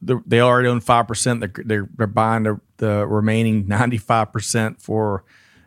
[0.00, 1.38] they already own five percent.
[1.38, 5.22] They're, they're, they're buying the, the remaining ninety five percent for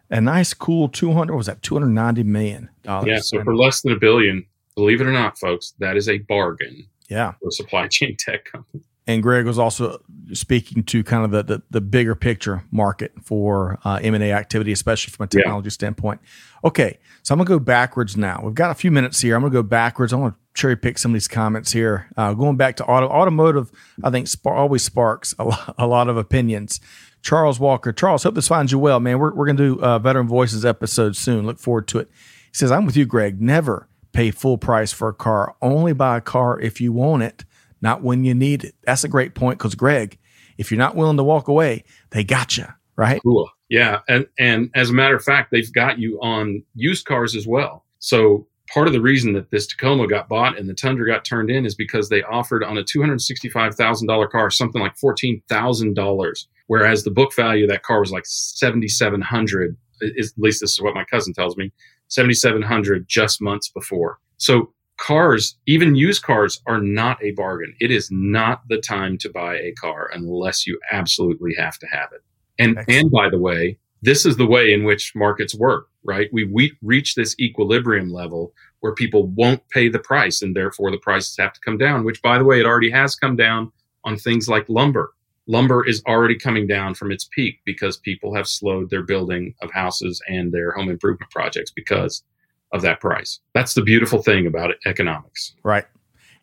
[0.10, 1.38] a nice, cool two hundred.
[1.38, 3.08] Was that two hundred ninety million dollars?
[3.08, 3.20] Yeah.
[3.20, 4.46] So for less than a billion,
[4.76, 6.86] believe it or not, folks, that is a bargain.
[7.10, 7.34] Yeah.
[7.41, 8.84] For a supply chain tech company.
[9.08, 10.01] And Greg was also
[10.34, 14.32] speaking to kind of the the, the bigger picture market for uh, M and A
[14.32, 15.72] activity, especially from a technology yeah.
[15.72, 16.22] standpoint.
[16.64, 18.41] Okay, so I'm gonna go backwards now.
[18.43, 19.36] We've got a few minutes here.
[19.36, 20.12] I'm gonna go backwards.
[20.12, 22.08] I want to cherry pick some of these comments here.
[22.18, 23.72] Uh, going back to auto automotive,
[24.03, 26.80] I think sp- always sparks a lot, a lot of opinions.
[27.22, 27.91] Charles Walker.
[27.91, 29.18] Charles, hope this finds you well, man.
[29.18, 31.47] We're, we're going to do uh, Veteran Voices episode soon.
[31.47, 32.08] Look forward to it.
[32.08, 33.41] He says, I'm with you, Greg.
[33.41, 35.55] Never pay full price for a car.
[35.61, 37.43] Only buy a car if you want it,
[37.82, 38.74] not when you need it.
[38.84, 40.18] That's a great point because, Greg,
[40.57, 43.22] if you're not willing to walk away, they got you, right?
[43.22, 43.49] Cool.
[43.70, 43.99] Yeah.
[44.07, 47.84] And, and as a matter of fact, they've got you on used cars as well.
[47.99, 51.49] So part of the reason that this Tacoma got bought and the Tundra got turned
[51.49, 57.34] in is because they offered on a $265,000 car something like $14,000 whereas the book
[57.36, 61.58] value of that car was like 7700 at least this is what my cousin tells
[61.58, 61.72] me
[62.08, 64.20] 7700 just months before.
[64.38, 67.76] So cars even used cars are not a bargain.
[67.80, 72.10] It is not the time to buy a car unless you absolutely have to have
[72.14, 72.22] it.
[72.58, 73.02] And Excellent.
[73.02, 76.30] and by the way this is the way in which markets work right?
[76.32, 81.00] We, we reach this equilibrium level where people won't pay the price and therefore the
[81.00, 83.72] prices have to come down which by the way it already has come down
[84.04, 85.14] on things like lumber
[85.48, 89.72] lumber is already coming down from its peak because people have slowed their building of
[89.72, 92.24] houses and their home improvement projects because
[92.72, 93.39] of that price.
[93.54, 95.54] That's the beautiful thing about it, economics.
[95.64, 95.86] Right.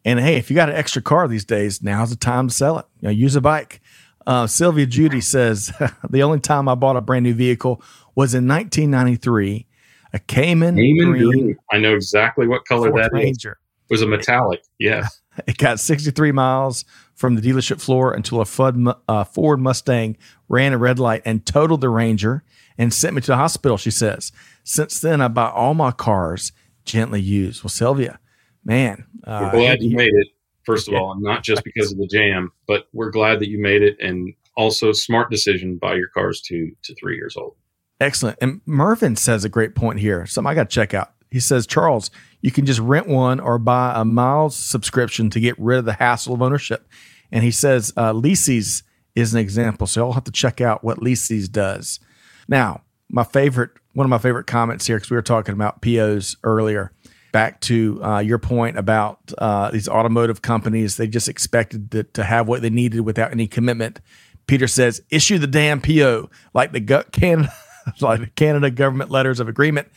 [0.05, 2.79] And hey, if you got an extra car these days, now's the time to sell
[2.79, 2.87] it.
[3.01, 3.81] You know, use a bike.
[4.27, 5.73] Uh, Sylvia Judy says
[6.11, 7.83] the only time I bought a brand new vehicle
[8.15, 9.67] was in 1993,
[10.13, 11.57] a Cayman, Cayman green, green.
[11.71, 13.53] I know exactly what color Ford that Ranger.
[13.53, 13.91] Is.
[13.91, 14.63] It was a metallic.
[14.79, 15.09] Yeah.
[15.47, 16.85] It got 63 miles
[17.15, 20.17] from the dealership floor until a uh, Ford Mustang
[20.49, 22.43] ran a red light and totaled the Ranger
[22.79, 24.33] and sent me to the hospital, she says.
[24.65, 26.53] Since then, I buy all my cars
[26.85, 27.63] gently used.
[27.63, 28.19] Well, Sylvia,
[28.65, 30.29] man, uh, we're glad you made it.
[30.65, 31.01] First of yeah.
[31.01, 34.33] all, not just because of the jam, but we're glad that you made it, and
[34.57, 35.77] also smart decision.
[35.77, 37.57] Buy your cars two to three years old.
[38.01, 38.39] Excellent.
[38.41, 40.25] And Mervin says a great point here.
[40.27, 41.13] Something I got to check out.
[41.33, 42.11] He says, Charles,
[42.43, 45.95] you can just rent one or buy a miles subscription to get rid of the
[45.95, 46.87] hassle of ownership.
[47.33, 48.83] And he says, uh, Leasys
[49.15, 49.87] is an example.
[49.87, 52.01] So I'll have to check out what Leasys does.
[52.49, 56.37] Now, my favorite, one of my favorite comments here, because we were talking about POs
[56.45, 56.93] earlier,
[57.33, 62.25] back to uh, your point about uh, these automotive companies, they just expected to, to
[62.25, 64.01] have what they needed without any commitment.
[64.47, 67.53] Peter says, issue the damn PO like the Canada,
[68.03, 69.89] like the Canada government letters of agreement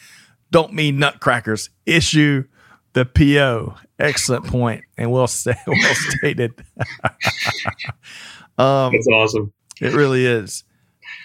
[0.56, 1.70] don't mean nutcrackers.
[1.86, 2.46] Issue
[2.94, 3.76] the PO.
[4.00, 6.54] Excellent point, and well, say, well stated.
[8.58, 9.52] um, That's awesome.
[9.82, 10.64] It really is.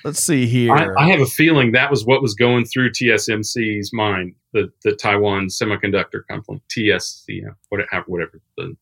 [0.03, 0.73] Let's see here.
[0.73, 4.97] I, I, have a feeling that was what was going through TSMC's mind, the the
[4.97, 8.75] Taiwan Semiconductor Company, TSC, whatever, whatever the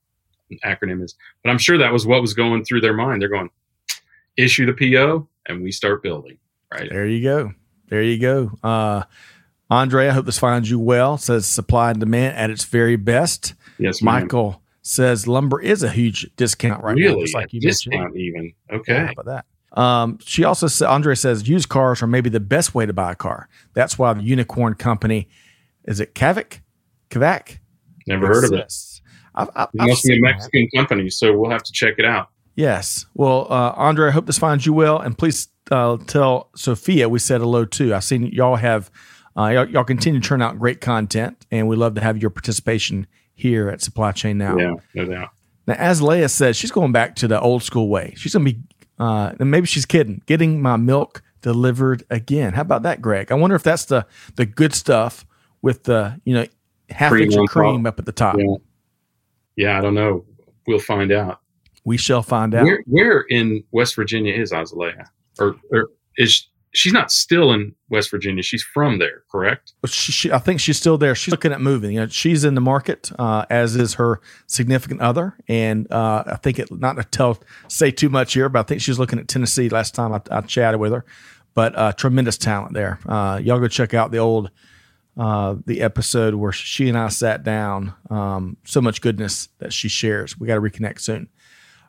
[0.65, 1.15] acronym is.
[1.45, 3.21] But I'm sure that was what was going through their mind.
[3.21, 3.51] They're going,
[4.39, 6.39] issue the PO, and we start building.
[6.73, 7.53] Right there, you go.
[7.89, 8.51] There you go.
[8.63, 9.03] Uh,
[9.71, 11.19] Andre, I hope this finds you well.
[11.19, 13.55] Says supply and demand at its very best.
[13.79, 14.61] Yes, Michael ma'am.
[14.83, 17.15] says lumber is a huge discount right really?
[17.15, 17.21] now.
[17.21, 18.17] Just like you discount mentioned.
[18.17, 18.53] even.
[18.73, 18.95] Okay.
[18.95, 19.45] Yeah, about that.
[19.79, 23.13] Um, she also said, Andre says used cars are maybe the best way to buy
[23.13, 23.49] a car.
[23.75, 25.29] That's why the unicorn company,
[25.85, 26.61] is it Kavak?
[27.11, 27.59] Kavak?
[28.07, 28.73] Never heard of it.
[29.35, 30.79] I've, I've, it must be a Mexican that.
[30.79, 32.31] company, so we'll have to check it out.
[32.57, 33.07] Yes.
[33.15, 37.19] Well, uh, Andre, I hope this finds you well, and please uh, tell Sophia we
[37.19, 37.95] said hello too.
[37.95, 38.91] I've seen y'all have
[39.39, 42.31] uh, y'all, y'all, continue to turn out great content, and we love to have your
[42.31, 44.59] participation here at Supply Chain Now.
[44.59, 45.31] Yeah, no doubt.
[45.67, 48.15] Now, as Leah says, she's going back to the old school way.
[48.17, 48.61] She's going to be,
[48.99, 52.55] uh, and maybe she's kidding, getting my milk delivered again.
[52.55, 53.31] How about that, Greg?
[53.31, 55.25] I wonder if that's the the good stuff
[55.63, 56.47] with the you know
[56.91, 57.93] half cream inch of cream top.
[57.93, 58.37] up at the top.
[58.39, 58.57] Yeah.
[59.57, 60.25] yeah, I don't know.
[60.67, 61.41] We'll find out.
[61.85, 62.65] We shall find out.
[62.65, 65.11] Where, where in West Virginia is Azalea?
[65.39, 66.49] Or, or is
[66.79, 68.41] she's not still in West Virginia.
[68.43, 69.73] She's from there, correct?
[69.87, 71.15] She, she, I think she's still there.
[71.17, 71.93] She's looking at moving.
[71.93, 75.37] You know, she's in the market, uh, as is her significant other.
[75.49, 78.81] And uh, I think it not to tell say too much here, but I think
[78.81, 79.69] she's looking at Tennessee.
[79.69, 81.05] Last time I, I chatted with her,
[81.53, 83.01] but uh, tremendous talent there.
[83.07, 84.51] Uh, y'all go check out the old
[85.17, 87.93] uh, the episode where she and I sat down.
[88.09, 90.39] Um, so much goodness that she shares.
[90.39, 91.29] We got to reconnect soon.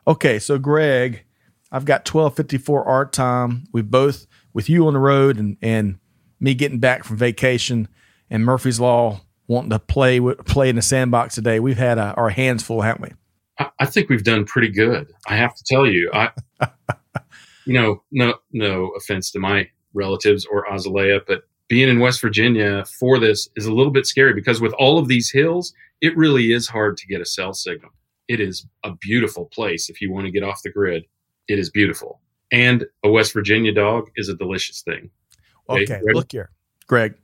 [0.06, 1.24] Okay, so Greg.
[1.72, 3.68] I've got 1254 art time.
[3.72, 5.98] We both with you on the road and and
[6.40, 7.88] me getting back from vacation
[8.30, 12.30] and Murphy's Law wanting to play play in the sandbox today, we've had uh, our
[12.30, 13.08] hands full, haven't we?
[13.58, 15.12] I, I think we've done pretty good.
[15.26, 16.30] I have to tell you, I,
[17.66, 22.84] you know, no no offense to my relatives or Azalea, but being in West Virginia
[22.84, 26.52] for this is a little bit scary because with all of these hills, it really
[26.52, 27.90] is hard to get a cell signal.
[28.28, 31.04] It is a beautiful place if you want to get off the grid.
[31.48, 32.20] It is beautiful
[32.52, 35.10] and a West Virginia dog is a delicious thing.
[35.68, 36.50] Okay, look here,
[36.86, 37.14] Greg.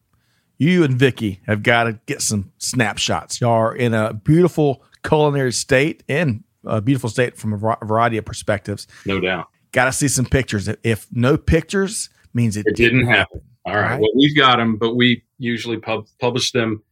[0.59, 3.41] You and Vicky have got to get some snapshots.
[3.41, 8.24] Y'all are in a beautiful culinary state and a beautiful state from a variety of
[8.24, 8.87] perspectives.
[9.05, 9.49] No doubt.
[9.72, 10.68] Got to see some pictures.
[10.83, 13.41] If no pictures, means it, it didn't, didn't happen.
[13.41, 13.41] happen.
[13.66, 13.91] All right.
[13.91, 14.01] right.
[14.01, 16.83] Well, we've got them, but we usually pub- publish them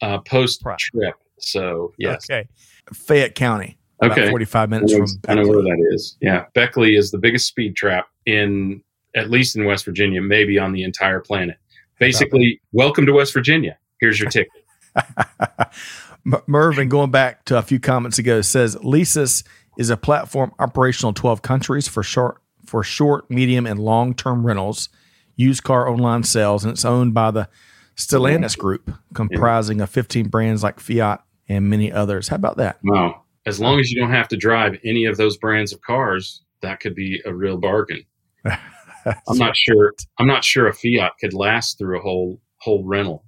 [0.00, 1.14] uh, post trip.
[1.38, 2.24] So yes.
[2.28, 2.48] Okay.
[2.92, 3.76] Fayette County.
[4.12, 4.30] Okay.
[4.30, 5.40] 45 minutes I know, from Beckley.
[5.40, 6.16] I know where that is.
[6.20, 6.44] Yeah.
[6.54, 8.82] Beckley is the biggest speed trap in,
[9.14, 11.56] at least in West Virginia, maybe on the entire planet.
[11.98, 13.78] Basically, welcome to West Virginia.
[14.00, 14.52] Here's your ticket.
[16.46, 19.44] Mervin, going back to a few comments ago, says Leasys
[19.78, 24.46] is a platform operational in 12 countries for short, for short, medium, and long term
[24.46, 24.88] rentals,
[25.36, 27.48] used car online sales, and it's owned by the
[27.96, 29.84] Stellantis Group, comprising yeah.
[29.84, 32.28] of 15 brands like Fiat and many others.
[32.28, 32.78] How about that?
[32.82, 36.42] Wow as long as you don't have to drive any of those brands of cars,
[36.62, 38.04] that could be a real bargain.
[38.46, 39.92] I'm not sure.
[40.18, 43.24] I'm not sure a Fiat could last through a whole whole rental.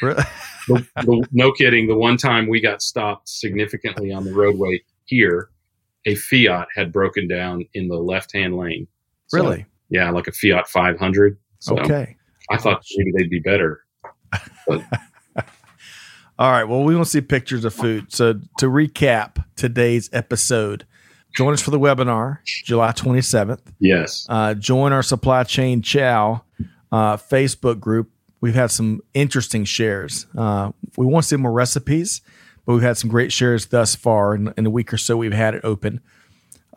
[0.00, 0.22] Really?
[0.68, 1.86] the, the, no kidding.
[1.86, 5.50] The one time we got stopped significantly on the roadway here,
[6.06, 8.86] a Fiat had broken down in the left hand lane.
[9.26, 9.66] So, really?
[9.90, 11.38] Yeah, like a Fiat 500.
[11.58, 12.16] So okay.
[12.50, 13.84] I thought maybe they'd be better.
[14.66, 14.82] But
[16.42, 16.64] All right.
[16.64, 18.12] Well, we want to see pictures of food.
[18.12, 20.84] So to recap today's episode,
[21.36, 23.60] join us for the webinar July 27th.
[23.78, 24.26] Yes.
[24.28, 26.42] Uh, join our supply chain chow
[26.90, 28.10] uh, Facebook group.
[28.40, 30.26] We've had some interesting shares.
[30.36, 32.22] Uh, we want to see more recipes,
[32.66, 35.32] but we've had some great shares thus far in, in the week or so we've
[35.32, 36.00] had it open.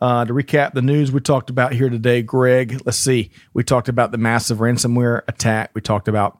[0.00, 3.32] Uh, to recap the news we talked about here today, Greg, let's see.
[3.52, 5.72] We talked about the massive ransomware attack.
[5.74, 6.38] We talked about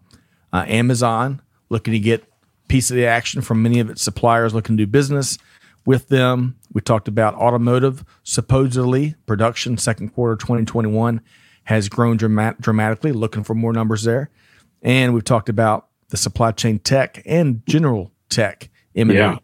[0.53, 2.23] uh, Amazon looking to get
[2.69, 5.39] piece of the action from many of its suppliers looking to do business
[5.85, 6.57] with them.
[6.73, 8.05] We talked about automotive.
[8.25, 11.21] Supposedly, production second quarter 2021
[11.65, 14.31] has grown dramat- dramatically, looking for more numbers there.
[14.83, 19.39] And we've talked about the supply chain tech and general tech M&A Yeah.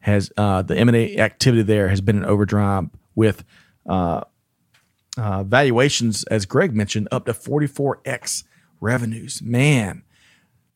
[0.00, 3.44] has uh, the M&A activity there has been an overdrive with
[3.86, 4.22] uh,
[5.16, 8.44] uh, valuations, as Greg mentioned, up to 44x
[8.80, 9.40] revenues.
[9.42, 10.02] Man,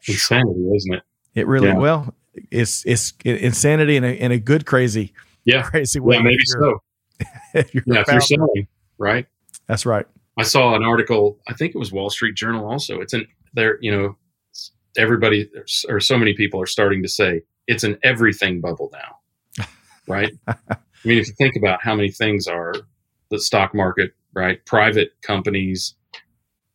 [0.07, 1.03] Insanity, isn't it?
[1.39, 1.79] It really Yeah.
[1.79, 2.15] well.
[2.51, 5.13] It's it's insanity in a in a good crazy
[5.45, 5.63] Yeah.
[5.63, 6.17] crazy way.
[6.17, 6.83] Yeah, maybe if you're- so.
[7.55, 8.69] if you're Yeah, if you're selling,
[8.99, 9.27] right?
[9.67, 10.07] That's right.
[10.37, 11.39] I saw an article.
[11.49, 12.69] I think it was Wall Street Journal.
[12.69, 13.79] Also, it's an there.
[13.81, 14.17] You know,
[14.97, 15.51] everybody
[15.89, 19.65] or so many people are starting to say it's an everything bubble now,
[20.07, 20.33] right?
[20.47, 20.55] I
[21.05, 22.73] mean, if you think about how many things are
[23.31, 24.65] the stock market, right?
[24.65, 25.95] Private companies,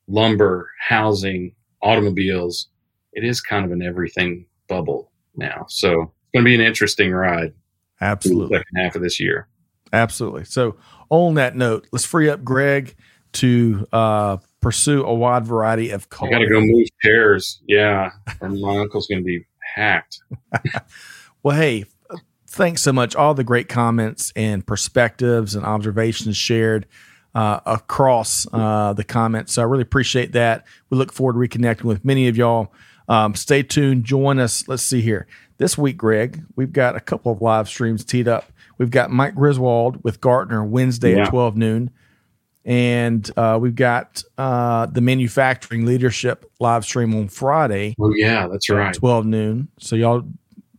[0.08, 2.68] lumber, housing, automobiles.
[3.14, 5.66] It is kind of an everything bubble now.
[5.70, 7.54] So it's going to be an interesting ride
[8.02, 8.58] Absolutely.
[8.58, 9.48] second half of this year.
[9.92, 10.46] Absolutely.
[10.46, 10.76] So,
[11.10, 12.96] on that note, let's free up Greg
[13.34, 17.62] to uh, pursue a wide variety of I got to go move chairs.
[17.68, 18.10] Yeah,
[18.42, 19.46] or my uncle's going to be
[19.76, 20.20] hacked.
[21.44, 21.84] Well, hey,
[22.48, 23.18] thanks so much.
[23.18, 26.88] All the great comments and perspectives and observations shared
[27.36, 29.54] uh, across uh, the comments.
[29.54, 30.66] So I really appreciate that.
[30.90, 32.72] We look forward to reconnecting with many of y'all.
[33.10, 34.04] Um, stay tuned.
[34.06, 34.68] Join us.
[34.68, 35.28] Let's see here.
[35.58, 38.52] This week, Greg, we've got a couple of live streams teed up.
[38.78, 41.24] We've got Mike Griswold with Gartner Wednesday Yeah.
[41.24, 41.92] at 12 noon.
[42.66, 48.70] And uh, we've got uh, the manufacturing leadership live stream on Friday Oh yeah, that's
[48.70, 48.94] at right.
[48.96, 49.68] 12 noon.
[49.80, 50.24] So y'all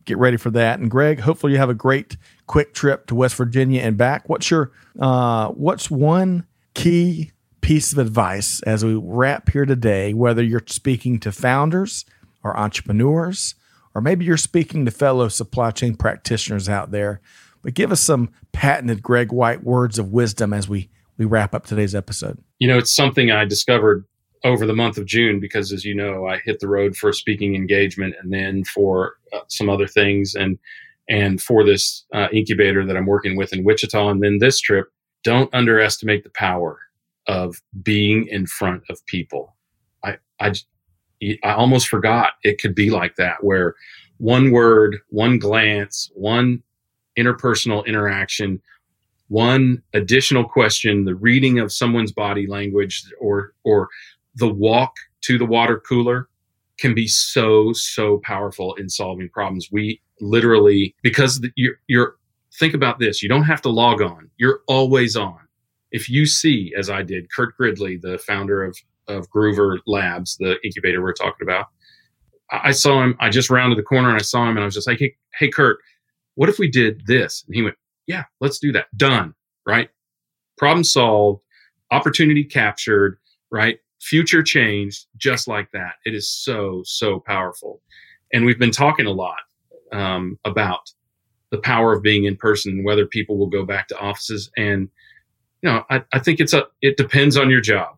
[0.05, 0.79] get ready for that.
[0.79, 2.17] And Greg, hopefully you have a great
[2.47, 4.27] quick trip to West Virginia and back.
[4.27, 10.43] What's your uh what's one key piece of advice as we wrap here today, whether
[10.43, 12.05] you're speaking to founders
[12.45, 13.55] or entrepreneurs,
[13.95, 17.19] or maybe you're speaking to fellow supply chain practitioners out there,
[17.63, 21.65] but give us some patented Greg White words of wisdom as we we wrap up
[21.65, 22.37] today's episode.
[22.59, 24.05] You know, it's something I discovered
[24.43, 27.13] over the month of June because, as you know, I hit the road for a
[27.13, 30.59] speaking engagement and then for uh, some other things, and
[31.09, 34.87] and for this uh, incubator that I'm working with in Wichita, and then this trip.
[35.23, 36.77] Don't underestimate the power
[37.25, 39.55] of being in front of people.
[40.03, 40.53] I I
[41.21, 43.75] I almost forgot it could be like that, where
[44.17, 46.61] one word, one glance, one
[47.17, 48.61] interpersonal interaction
[49.27, 53.89] one additional question the reading of someone's body language or or
[54.35, 56.27] the walk to the water cooler
[56.77, 59.69] can be so so powerful in solving problems.
[59.71, 62.15] We literally because you're, you're
[62.59, 65.39] think about this you don't have to log on you're always on.
[65.91, 68.77] If you see as i did kurt gridley the founder of
[69.07, 71.67] of groover labs the incubator we're talking about
[72.51, 74.65] i I saw him i just rounded the corner and i saw him and i
[74.65, 75.79] was just like hey, hey kurt
[76.35, 77.75] what if we did this and he went
[78.07, 78.85] yeah, let's do that.
[78.97, 79.33] Done.
[79.65, 79.89] Right.
[80.57, 81.41] Problem solved,
[81.91, 83.17] opportunity captured,
[83.51, 83.79] right?
[83.99, 85.95] Future changed just like that.
[86.05, 87.81] It is so, so powerful.
[88.33, 89.39] And we've been talking a lot
[89.91, 90.91] um, about
[91.51, 94.51] the power of being in person, whether people will go back to offices.
[94.57, 94.89] And,
[95.61, 97.94] you know, I, I think it's a, it depends on your job,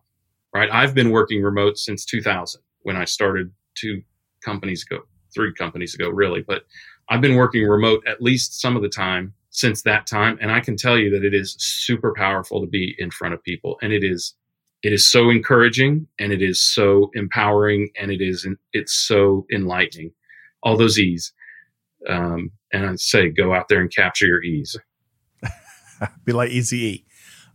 [0.54, 0.68] right?
[0.72, 4.02] I've been working remote since 2000 when I started two
[4.44, 5.02] companies ago,
[5.34, 6.42] three companies ago, really.
[6.42, 6.62] But
[7.08, 10.60] I've been working remote at least some of the time since that time and i
[10.60, 13.92] can tell you that it is super powerful to be in front of people and
[13.92, 14.34] it is
[14.82, 20.12] it is so encouraging and it is so empowering and it is it's so enlightening
[20.62, 21.32] all those e's
[22.08, 24.76] um, and i say go out there and capture your ease
[26.24, 27.04] be like Easy E.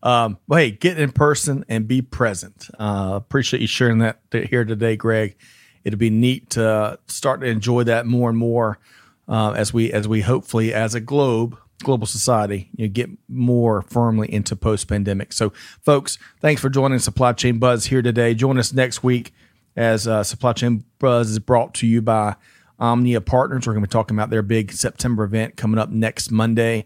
[0.03, 2.69] Um, well, hey, get in person and be present.
[2.77, 5.35] Uh, appreciate you sharing that here today, Greg.
[5.83, 8.79] It'll be neat to start to enjoy that more and more
[9.27, 13.81] uh, as we as we hopefully as a globe global society you know, get more
[13.83, 15.33] firmly into post pandemic.
[15.33, 15.51] So,
[15.81, 18.33] folks, thanks for joining Supply Chain Buzz here today.
[18.33, 19.33] Join us next week
[19.75, 22.35] as uh, Supply Chain Buzz is brought to you by
[22.79, 23.67] Omnia Partners.
[23.67, 26.85] We're going to be talking about their big September event coming up next Monday.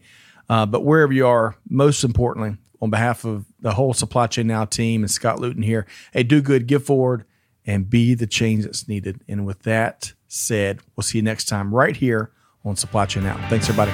[0.49, 4.65] Uh, but wherever you are, most importantly, on behalf of the whole Supply Chain Now
[4.65, 7.25] team and Scott Luton here, hey, do good, give forward,
[7.65, 9.21] and be the change that's needed.
[9.27, 12.31] And with that said, we'll see you next time right here
[12.63, 13.37] on Supply Chain Now.
[13.49, 13.91] Thanks, everybody.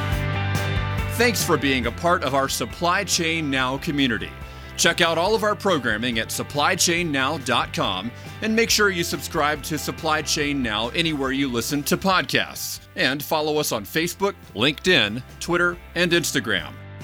[1.16, 4.32] Thanks for being a part of our Supply Chain Now community.
[4.78, 8.12] Check out all of our programming at supplychainnow.com
[8.42, 12.80] and make sure you subscribe to Supply Chain Now anywhere you listen to podcasts.
[12.96, 16.74] And follow us on Facebook, LinkedIn, Twitter, and Instagram.